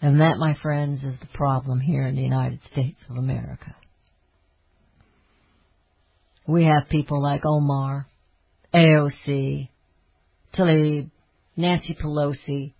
And 0.00 0.20
that, 0.20 0.38
my 0.38 0.54
friends, 0.62 1.02
is 1.02 1.14
the 1.20 1.28
problem 1.34 1.80
here 1.80 2.06
in 2.06 2.16
the 2.16 2.22
United 2.22 2.60
States 2.72 2.98
of 3.08 3.16
America. 3.16 3.74
We 6.46 6.64
have 6.64 6.88
people 6.88 7.22
like 7.22 7.42
Omar, 7.46 8.06
AOC, 8.74 9.68
Tlaib, 10.56 11.10
Nancy 11.56 11.96
Pelosi, 12.00 12.74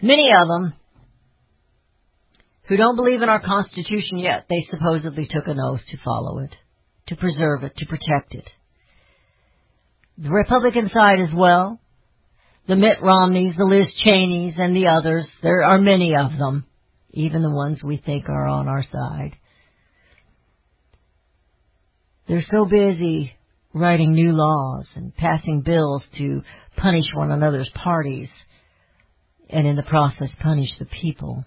many 0.00 0.30
of 0.32 0.46
them 0.46 0.74
who 2.68 2.76
don't 2.76 2.94
believe 2.94 3.20
in 3.20 3.28
our 3.28 3.40
Constitution 3.40 4.18
yet. 4.18 4.46
They 4.48 4.66
supposedly 4.70 5.26
took 5.28 5.48
an 5.48 5.58
oath 5.58 5.80
to 5.88 5.98
follow 6.04 6.38
it, 6.38 6.54
to 7.08 7.16
preserve 7.16 7.64
it, 7.64 7.76
to 7.78 7.86
protect 7.86 8.34
it. 8.34 8.48
The 10.18 10.30
Republican 10.30 10.88
side 10.94 11.18
as 11.20 11.34
well, 11.34 11.80
the 12.68 12.76
Mitt 12.76 13.02
Romneys, 13.02 13.56
the 13.56 13.64
Liz 13.64 13.92
Cheneys, 14.04 14.54
and 14.56 14.76
the 14.76 14.86
others, 14.86 15.26
there 15.42 15.64
are 15.64 15.80
many 15.80 16.14
of 16.14 16.38
them, 16.38 16.66
even 17.10 17.42
the 17.42 17.50
ones 17.50 17.82
we 17.82 17.96
think 17.96 18.28
are 18.28 18.46
on 18.46 18.68
our 18.68 18.84
side. 18.84 19.32
They're 22.28 22.44
so 22.48 22.66
busy 22.66 23.32
writing 23.72 24.12
new 24.12 24.32
laws 24.32 24.86
and 24.94 25.14
passing 25.16 25.62
bills 25.62 26.02
to 26.18 26.42
punish 26.76 27.06
one 27.14 27.30
another's 27.30 27.70
parties 27.74 28.28
and 29.48 29.66
in 29.66 29.76
the 29.76 29.82
process 29.82 30.30
punish 30.40 30.70
the 30.78 30.86
people 30.86 31.44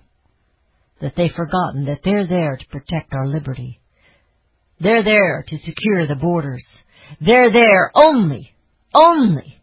that 1.01 1.13
they've 1.17 1.31
forgotten 1.35 1.85
that 1.85 1.99
they're 2.03 2.27
there 2.27 2.57
to 2.57 2.65
protect 2.67 3.13
our 3.13 3.27
liberty. 3.27 3.81
They're 4.79 5.03
there 5.03 5.43
to 5.47 5.57
secure 5.59 6.07
the 6.07 6.15
borders. 6.15 6.63
They're 7.19 7.51
there 7.51 7.91
only, 7.93 8.53
only 8.93 9.61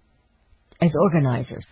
as 0.81 0.91
organizers. 0.95 1.67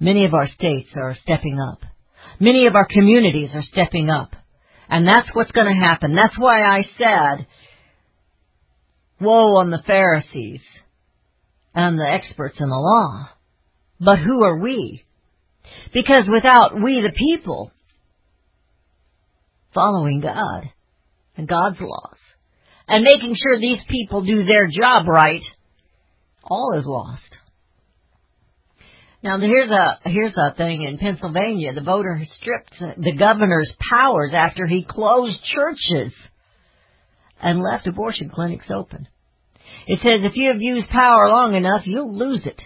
Many 0.00 0.24
of 0.24 0.34
our 0.34 0.48
states 0.48 0.90
are 0.96 1.16
stepping 1.22 1.58
up. 1.60 1.80
Many 2.38 2.66
of 2.66 2.74
our 2.74 2.86
communities 2.86 3.50
are 3.54 3.62
stepping 3.62 4.10
up. 4.10 4.30
And 4.88 5.06
that's 5.06 5.28
what's 5.34 5.52
going 5.52 5.66
to 5.66 5.86
happen. 5.86 6.14
That's 6.14 6.38
why 6.38 6.62
I 6.62 6.82
said, 6.96 7.46
woe 9.20 9.56
on 9.56 9.70
the 9.70 9.82
Pharisees 9.86 10.62
and 11.74 11.98
the 11.98 12.08
experts 12.08 12.56
in 12.58 12.68
the 12.68 12.74
law. 12.74 13.28
But 14.00 14.18
who 14.18 14.42
are 14.42 14.58
we? 14.58 15.04
Because 15.92 16.28
without 16.32 16.80
we 16.82 17.02
the 17.02 17.12
people 17.12 17.72
following 19.74 20.20
God 20.20 20.70
and 21.36 21.46
God's 21.46 21.80
laws 21.80 22.16
and 22.86 23.04
making 23.04 23.36
sure 23.36 23.58
these 23.58 23.82
people 23.88 24.24
do 24.24 24.44
their 24.44 24.68
job 24.68 25.06
right, 25.06 25.42
all 26.42 26.74
is 26.78 26.86
lost. 26.86 27.36
Now 29.22 29.38
here's 29.40 29.70
a 29.70 29.98
here's 30.04 30.34
a 30.36 30.54
thing 30.54 30.82
in 30.82 30.98
Pennsylvania. 30.98 31.72
The 31.72 31.80
voter 31.80 32.20
stripped 32.40 32.74
the 32.98 33.16
governor's 33.16 33.72
powers 33.90 34.30
after 34.32 34.66
he 34.66 34.86
closed 34.88 35.42
churches 35.42 36.12
and 37.42 37.60
left 37.60 37.86
abortion 37.88 38.30
clinics 38.30 38.66
open. 38.70 39.08
It 39.86 39.98
says 39.98 40.20
if 40.22 40.36
you 40.36 40.50
have 40.52 40.60
used 40.60 40.88
power 40.88 41.28
long 41.28 41.54
enough, 41.54 41.82
you'll 41.84 42.16
lose 42.16 42.46
it. 42.46 42.60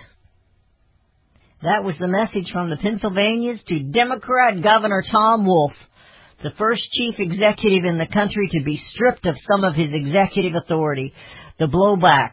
That 1.63 1.85
was 1.85 1.95
the 1.99 2.09
message 2.09 2.51
from 2.53 2.69
the 2.69 2.77
Pennsylvanians 2.77 3.63
to 3.69 3.79
Democrat 3.85 4.63
Governor 4.63 5.03
Tom 5.11 5.47
Wolf, 5.47 5.73
the 6.43 6.51
first 6.59 6.83
chief 6.93 7.15
executive 7.19 7.85
in 7.85 7.99
the 7.99 8.07
country 8.07 8.49
to 8.53 8.65
be 8.65 8.83
stripped 8.93 9.27
of 9.27 9.37
some 9.51 9.65
of 9.65 9.75
his 9.75 9.95
executive 9.95 10.55
authority. 10.55 11.15
The 11.59 11.67
blowback, 11.67 12.33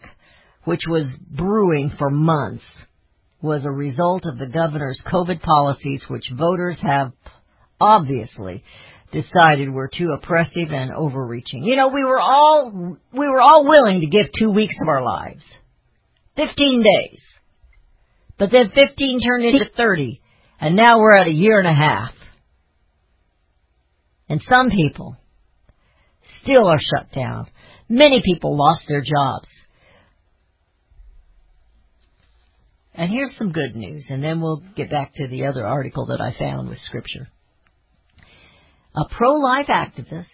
which 0.66 0.82
was 0.88 1.06
brewing 1.30 1.94
for 1.98 2.10
months, 2.10 2.64
was 3.42 3.66
a 3.66 3.72
result 3.72 4.26
of 4.26 4.38
the 4.38 4.48
governor's 4.48 5.02
COVID 5.08 5.42
policies, 5.42 6.04
which 6.08 6.30
voters 6.38 6.78
have 6.82 7.14
obviously 7.80 8.64
decided 9.12 9.70
were 9.70 9.90
too 9.92 10.12
oppressive 10.12 10.72
and 10.72 10.92
overreaching. 10.94 11.64
You 11.64 11.76
know, 11.76 11.88
we 11.88 12.04
were 12.04 12.20
all 12.20 12.98
we 13.14 13.28
were 13.28 13.42
all 13.42 13.68
willing 13.68 14.02
to 14.02 14.08
give 14.08 14.28
2 14.38 14.52
weeks 14.52 14.76
of 14.82 14.88
our 14.88 15.04
lives. 15.04 15.44
15 16.36 16.84
days. 16.84 17.22
But 18.38 18.52
then 18.52 18.70
15 18.70 19.20
turned 19.22 19.46
into 19.46 19.66
30, 19.76 20.22
and 20.62 20.76
now 20.76 21.00
we're 21.00 21.16
at 21.16 21.28
a 21.28 21.32
year 21.32 21.60
and 21.60 21.68
a 21.68 21.74
half. 21.74 22.14
And 24.30 24.42
some 24.48 24.70
people 24.70 25.18
still 26.44 26.68
are 26.68 26.80
shut 26.80 27.12
down. 27.12 27.48
Many 27.90 28.22
people 28.24 28.56
lost 28.56 28.84
their 28.88 29.02
jobs. 29.02 29.48
And 33.00 33.10
here's 33.10 33.32
some 33.38 33.54
good 33.54 33.78
news, 33.78 34.04
and 34.10 34.22
then 34.22 34.42
we'll 34.42 34.62
get 34.76 34.90
back 34.90 35.14
to 35.16 35.28
the 35.30 35.46
other 35.46 35.66
article 35.66 36.08
that 36.08 36.20
I 36.20 36.36
found 36.38 36.68
with 36.68 36.80
scripture. 36.80 37.30
A 38.94 39.06
pro-life 39.10 39.68
activist 39.68 40.26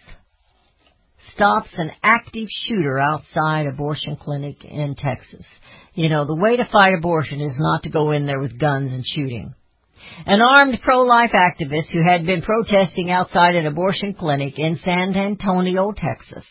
stops 1.32 1.68
an 1.76 1.92
active 2.02 2.48
shooter 2.66 2.98
outside 2.98 3.66
abortion 3.66 4.16
clinic 4.16 4.64
in 4.64 4.96
Texas. 4.96 5.46
You 5.94 6.08
know, 6.08 6.26
the 6.26 6.34
way 6.34 6.56
to 6.56 6.68
fight 6.72 6.94
abortion 6.94 7.40
is 7.40 7.54
not 7.56 7.84
to 7.84 7.90
go 7.90 8.10
in 8.10 8.26
there 8.26 8.40
with 8.40 8.58
guns 8.58 8.92
and 8.92 9.04
shooting. 9.14 9.54
An 10.26 10.40
armed 10.40 10.80
pro-life 10.82 11.30
activist 11.34 11.90
who 11.92 12.02
had 12.02 12.26
been 12.26 12.42
protesting 12.42 13.12
outside 13.12 13.54
an 13.54 13.66
abortion 13.66 14.12
clinic 14.14 14.58
in 14.58 14.80
San 14.84 15.14
Antonio, 15.14 15.92
Texas, 15.92 16.44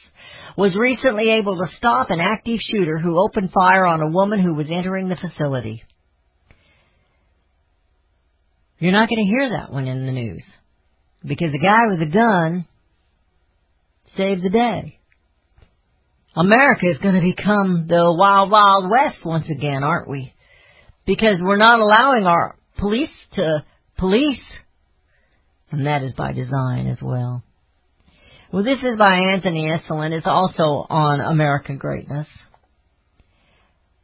was 0.56 0.78
recently 0.78 1.32
able 1.32 1.58
to 1.58 1.76
stop 1.76 2.10
an 2.10 2.22
active 2.22 2.60
shooter 2.62 3.00
who 3.00 3.20
opened 3.20 3.52
fire 3.52 3.86
on 3.86 4.00
a 4.00 4.10
woman 4.10 4.40
who 4.40 4.54
was 4.54 4.68
entering 4.72 5.10
the 5.10 5.18
facility. 5.18 5.84
You're 8.80 8.92
not 8.92 9.10
going 9.10 9.24
to 9.24 9.30
hear 9.30 9.50
that 9.52 9.72
one 9.72 9.88
in 9.88 10.06
the 10.06 10.12
news 10.12 10.44
because 11.24 11.52
the 11.52 11.60
guy 11.60 11.88
with 11.88 12.00
the 12.00 12.14
gun 12.14 12.66
saved 14.18 14.44
the 14.44 14.50
day. 14.50 15.00
America 16.36 16.88
is 16.88 16.98
going 16.98 17.16
to 17.16 17.22
become 17.22 17.86
the 17.88 18.14
wild, 18.14 18.52
wild 18.52 18.90
west 18.90 19.24
once 19.24 19.46
again, 19.50 19.84
aren't 19.84 20.10
we? 20.10 20.34
Because 21.06 21.38
we're 21.42 21.58
not 21.58 21.80
allowing 21.80 22.26
our 22.26 22.58
police 22.78 23.10
to 23.36 23.64
police. 23.98 24.42
And 25.72 25.88
that 25.88 26.04
is 26.04 26.14
by 26.14 26.34
design 26.34 26.88
as 26.88 26.98
well. 27.02 27.44
Well, 28.52 28.64
this 28.64 28.80
is 28.80 28.98
by 28.98 29.16
Anthony 29.34 29.72
Esolen. 29.72 30.12
It's 30.12 30.28
also 30.28 30.86
on 30.90 31.22
American 31.22 31.78
Greatness. 31.78 32.28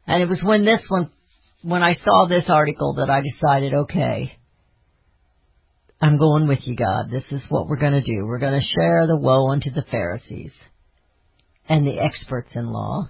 And 0.07 0.24
it 0.24 0.30
was 0.30 0.41
when 0.43 0.65
this 0.65 0.82
one, 0.88 1.11
when 1.61 1.84
I 1.84 1.95
saw 2.03 2.28
this 2.28 2.45
article 2.47 2.95
that 2.95 3.09
I 3.09 3.22
decided, 3.22 3.74
okay, 3.74 4.38
I'm 6.02 6.18
going 6.18 6.47
with 6.47 6.62
you, 6.64 6.76
God. 6.76 7.12
This 7.12 7.26
is 7.30 7.41
what 7.49 7.68
we're 7.68 7.76
going 7.76 7.91
to 7.93 8.02
do. 8.02 8.26
We're 8.26 8.39
going 8.39 8.60
to 8.60 8.68
share 8.76 9.06
the 9.06 9.16
woe 9.16 9.52
unto 9.52 9.70
the 9.70 9.86
Pharisees 9.91 10.52
and 11.70 11.86
the 11.86 11.99
experts 11.99 12.49
in 12.56 12.72
law. 12.72 13.10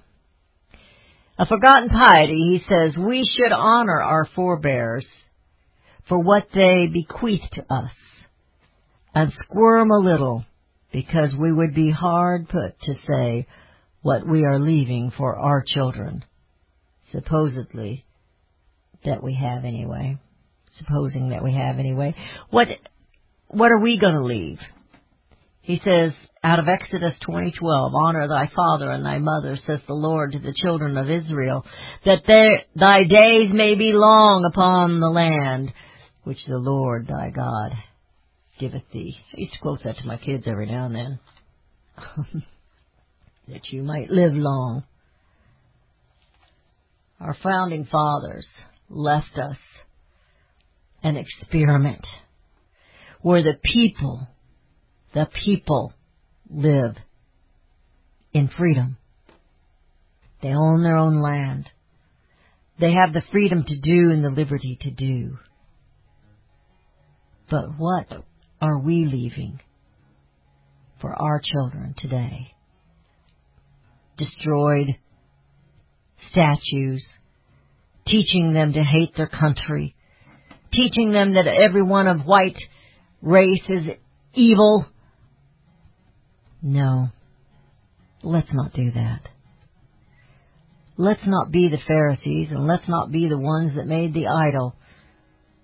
A 1.39 1.45
forgotten 1.45 1.87
piety, 1.87 2.59
he 2.59 2.65
says, 2.67 2.97
we 2.97 3.23
should 3.23 3.53
honor 3.53 4.01
our 4.01 4.27
forebears 4.35 5.05
for 6.09 6.19
what 6.19 6.47
they 6.53 6.87
bequeathed 6.91 7.53
to 7.53 7.73
us 7.73 7.91
and 9.15 9.31
squirm 9.37 9.89
a 9.89 9.97
little 9.97 10.43
because 10.91 11.33
we 11.33 11.51
would 11.51 11.73
be 11.73 11.91
hard 11.91 12.49
put 12.49 12.77
to 12.81 12.93
say 13.09 13.47
what 14.01 14.27
we 14.27 14.43
are 14.43 14.59
leaving 14.59 15.13
for 15.17 15.37
our 15.37 15.63
children, 15.65 16.25
supposedly 17.13 18.05
that 19.05 19.23
we 19.23 19.35
have 19.35 19.63
anyway 19.63 20.17
supposing 20.77 21.29
that 21.29 21.43
we 21.43 21.53
have 21.53 21.79
anyway. 21.79 22.15
What 22.49 22.67
what 23.47 23.71
are 23.71 23.79
we 23.79 23.99
going 23.99 24.15
to 24.15 24.23
leave? 24.23 24.59
He 25.61 25.79
says 25.83 26.13
out 26.43 26.59
of 26.59 26.67
Exodus 26.67 27.13
20:12, 27.27 27.93
honor 27.93 28.27
thy 28.27 28.47
father 28.55 28.89
and 28.89 29.05
thy 29.05 29.19
mother, 29.19 29.57
says 29.67 29.79
the 29.87 29.93
Lord 29.93 30.31
to 30.31 30.39
the 30.39 30.53
children 30.55 30.97
of 30.97 31.09
Israel, 31.09 31.65
that 32.05 32.23
their, 32.25 32.63
thy 32.75 33.03
days 33.03 33.51
may 33.53 33.75
be 33.75 33.91
long 33.93 34.45
upon 34.45 34.99
the 34.99 35.09
land 35.09 35.71
which 36.23 36.43
the 36.47 36.57
Lord 36.57 37.07
thy 37.07 37.29
God 37.29 37.73
giveth 38.59 38.83
thee. 38.91 39.15
I 39.33 39.41
used 39.41 39.53
to 39.53 39.59
quote 39.59 39.83
that 39.83 39.97
to 39.97 40.07
my 40.07 40.17
kids 40.17 40.47
every 40.47 40.65
now 40.65 40.85
and 40.85 40.95
then. 40.95 41.19
that 43.47 43.67
you 43.69 43.83
might 43.83 44.09
live 44.09 44.33
long. 44.33 44.83
Our 47.19 47.35
founding 47.43 47.85
fathers 47.85 48.47
left 48.89 49.37
us 49.37 49.57
an 51.03 51.17
experiment 51.17 52.05
where 53.21 53.43
the 53.43 53.57
people, 53.63 54.27
the 55.13 55.27
people 55.45 55.93
live 56.49 56.95
in 58.33 58.49
freedom. 58.57 58.97
They 60.41 60.49
own 60.49 60.83
their 60.83 60.95
own 60.95 61.21
land. 61.21 61.69
They 62.79 62.93
have 62.93 63.13
the 63.13 63.23
freedom 63.31 63.63
to 63.63 63.79
do 63.79 64.11
and 64.11 64.23
the 64.23 64.29
liberty 64.29 64.77
to 64.81 64.91
do. 64.91 65.37
But 67.49 67.77
what 67.77 68.07
are 68.61 68.79
we 68.79 69.05
leaving 69.05 69.59
for 70.99 71.13
our 71.13 71.41
children 71.43 71.93
today? 71.97 72.53
Destroyed 74.17 74.97
statues, 76.31 77.05
teaching 78.07 78.53
them 78.53 78.73
to 78.73 78.83
hate 78.83 79.15
their 79.15 79.27
country, 79.27 79.95
teaching 80.73 81.11
them 81.11 81.33
that 81.33 81.47
everyone 81.47 82.07
of 82.07 82.25
white 82.25 82.57
race 83.21 83.63
is 83.69 83.85
evil. 84.33 84.85
No. 86.61 87.09
Let's 88.23 88.53
not 88.53 88.73
do 88.73 88.91
that. 88.91 89.21
Let's 90.97 91.25
not 91.25 91.51
be 91.51 91.69
the 91.69 91.79
Pharisees 91.87 92.49
and 92.51 92.67
let's 92.67 92.87
not 92.87 93.11
be 93.11 93.27
the 93.27 93.37
ones 93.37 93.75
that 93.75 93.87
made 93.87 94.13
the 94.13 94.27
idol 94.27 94.75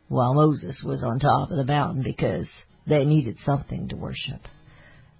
while 0.07 0.33
Moses 0.33 0.75
was 0.83 1.03
on 1.03 1.19
top 1.19 1.51
of 1.51 1.57
the 1.57 1.65
mountain 1.65 2.01
because 2.03 2.47
they 2.87 3.05
needed 3.05 3.37
something 3.45 3.89
to 3.89 3.95
worship. 3.95 4.41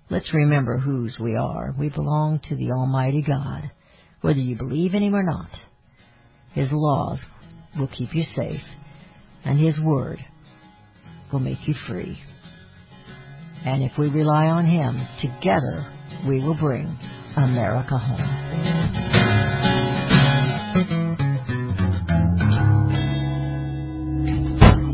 Let's 0.09 0.33
remember 0.33 0.77
whose 0.77 1.17
we 1.19 1.35
are. 1.35 1.75
We 1.77 1.89
belong 1.89 2.39
to 2.47 2.55
the 2.55 2.71
Almighty 2.71 3.21
God, 3.21 3.69
whether 4.21 4.39
you 4.39 4.55
believe 4.55 4.93
in 4.93 5.03
Him 5.03 5.15
or 5.15 5.23
not. 5.23 5.49
His 6.53 6.69
laws 6.71 7.19
will 7.77 7.89
keep 7.89 8.15
you 8.15 8.23
safe 8.35 8.61
and 9.47 9.57
His 9.57 9.79
Word 9.79 10.19
will 11.31 11.39
make 11.39 11.65
you 11.67 11.73
free. 11.87 12.19
And 13.65 13.81
if 13.81 13.93
we 13.97 14.09
rely 14.09 14.47
on 14.47 14.65
Him, 14.65 15.07
together 15.21 15.87
we 16.27 16.41
will 16.41 16.57
bring 16.59 16.97
America 17.37 17.97
home. 17.97 18.21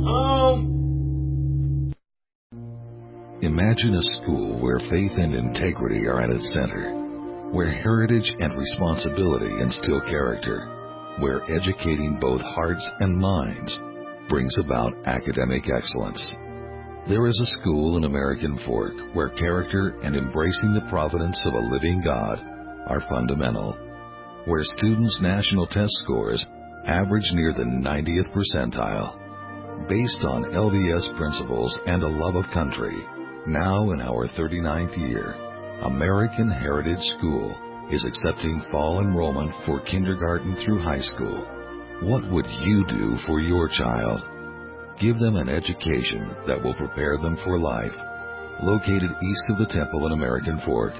Um. 0.07 1.93
Imagine 3.41 3.95
a 3.95 4.01
school 4.21 4.61
where 4.61 4.79
faith 4.79 5.11
and 5.17 5.33
integrity 5.33 6.05
are 6.05 6.21
at 6.21 6.29
its 6.29 6.47
center, 6.53 7.49
where 7.51 7.71
heritage 7.71 8.31
and 8.39 8.55
responsibility 8.57 9.51
instill 9.61 10.01
character, 10.01 11.15
where 11.19 11.41
educating 11.51 12.19
both 12.21 12.41
hearts 12.41 12.87
and 12.99 13.19
minds 13.19 13.79
brings 14.29 14.57
about 14.57 14.93
academic 15.05 15.63
excellence. 15.69 16.35
There 17.07 17.27
is 17.27 17.39
a 17.39 17.59
school 17.59 17.97
in 17.97 18.05
American 18.05 18.57
Fork 18.65 18.93
where 19.13 19.29
character 19.29 19.99
and 20.03 20.15
embracing 20.15 20.73
the 20.73 20.87
providence 20.89 21.41
of 21.45 21.53
a 21.53 21.67
living 21.67 22.01
God 22.03 22.39
are 22.87 23.03
fundamental, 23.09 23.73
where 24.45 24.63
students' 24.63 25.19
national 25.21 25.67
test 25.67 25.91
scores 26.03 26.45
average 26.85 27.29
near 27.33 27.53
the 27.53 27.63
90th 27.63 28.31
percentile. 28.31 29.19
Based 29.87 30.19
on 30.23 30.51
LDS 30.53 31.17
principles 31.17 31.77
and 31.85 32.03
a 32.03 32.07
love 32.07 32.35
of 32.35 32.49
country, 32.53 33.05
now 33.47 33.91
in 33.91 33.99
our 33.99 34.27
39th 34.27 34.97
year, 35.09 35.35
American 35.81 36.49
Heritage 36.49 37.03
School 37.17 37.53
is 37.91 38.05
accepting 38.05 38.63
fall 38.71 39.01
enrollment 39.01 39.53
for 39.65 39.81
kindergarten 39.81 40.55
through 40.63 40.79
high 40.79 41.01
school. 41.01 41.45
What 42.03 42.29
would 42.31 42.45
you 42.45 42.83
do 42.85 43.17
for 43.25 43.39
your 43.39 43.69
child? 43.69 44.19
Give 44.99 45.17
them 45.17 45.37
an 45.37 45.47
education 45.47 46.35
that 46.45 46.61
will 46.61 46.73
prepare 46.73 47.15
them 47.17 47.37
for 47.45 47.57
life. 47.57 47.95
Located 48.61 49.09
east 49.23 49.43
of 49.47 49.57
the 49.57 49.71
temple 49.71 50.07
in 50.07 50.11
American 50.11 50.59
Fork, 50.65 50.91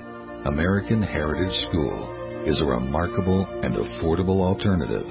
American 0.46 1.04
Heritage 1.04 1.54
School 1.68 2.46
is 2.48 2.58
a 2.62 2.66
remarkable 2.66 3.46
and 3.64 3.76
affordable 3.76 4.40
alternative. 4.48 5.06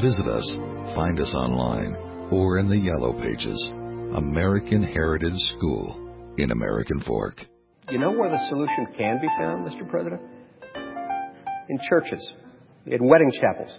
Visit 0.00 0.26
us, 0.26 0.50
find 0.94 1.20
us 1.20 1.34
online, 1.34 1.94
or 2.32 2.56
in 2.56 2.66
the 2.66 2.78
yellow 2.78 3.12
pages. 3.20 3.68
American 4.16 4.82
Heritage 4.82 5.38
School 5.58 6.34
in 6.38 6.52
American 6.52 7.02
Fork. 7.02 7.44
You 7.90 7.98
know 7.98 8.12
where 8.12 8.30
the 8.30 8.48
solution 8.48 8.86
can 8.96 9.20
be 9.20 9.28
found, 9.36 9.68
Mr. 9.68 9.86
President? 9.90 10.22
In 11.68 11.78
churches, 11.86 12.26
in 12.86 13.06
wedding 13.06 13.30
chapels, 13.38 13.78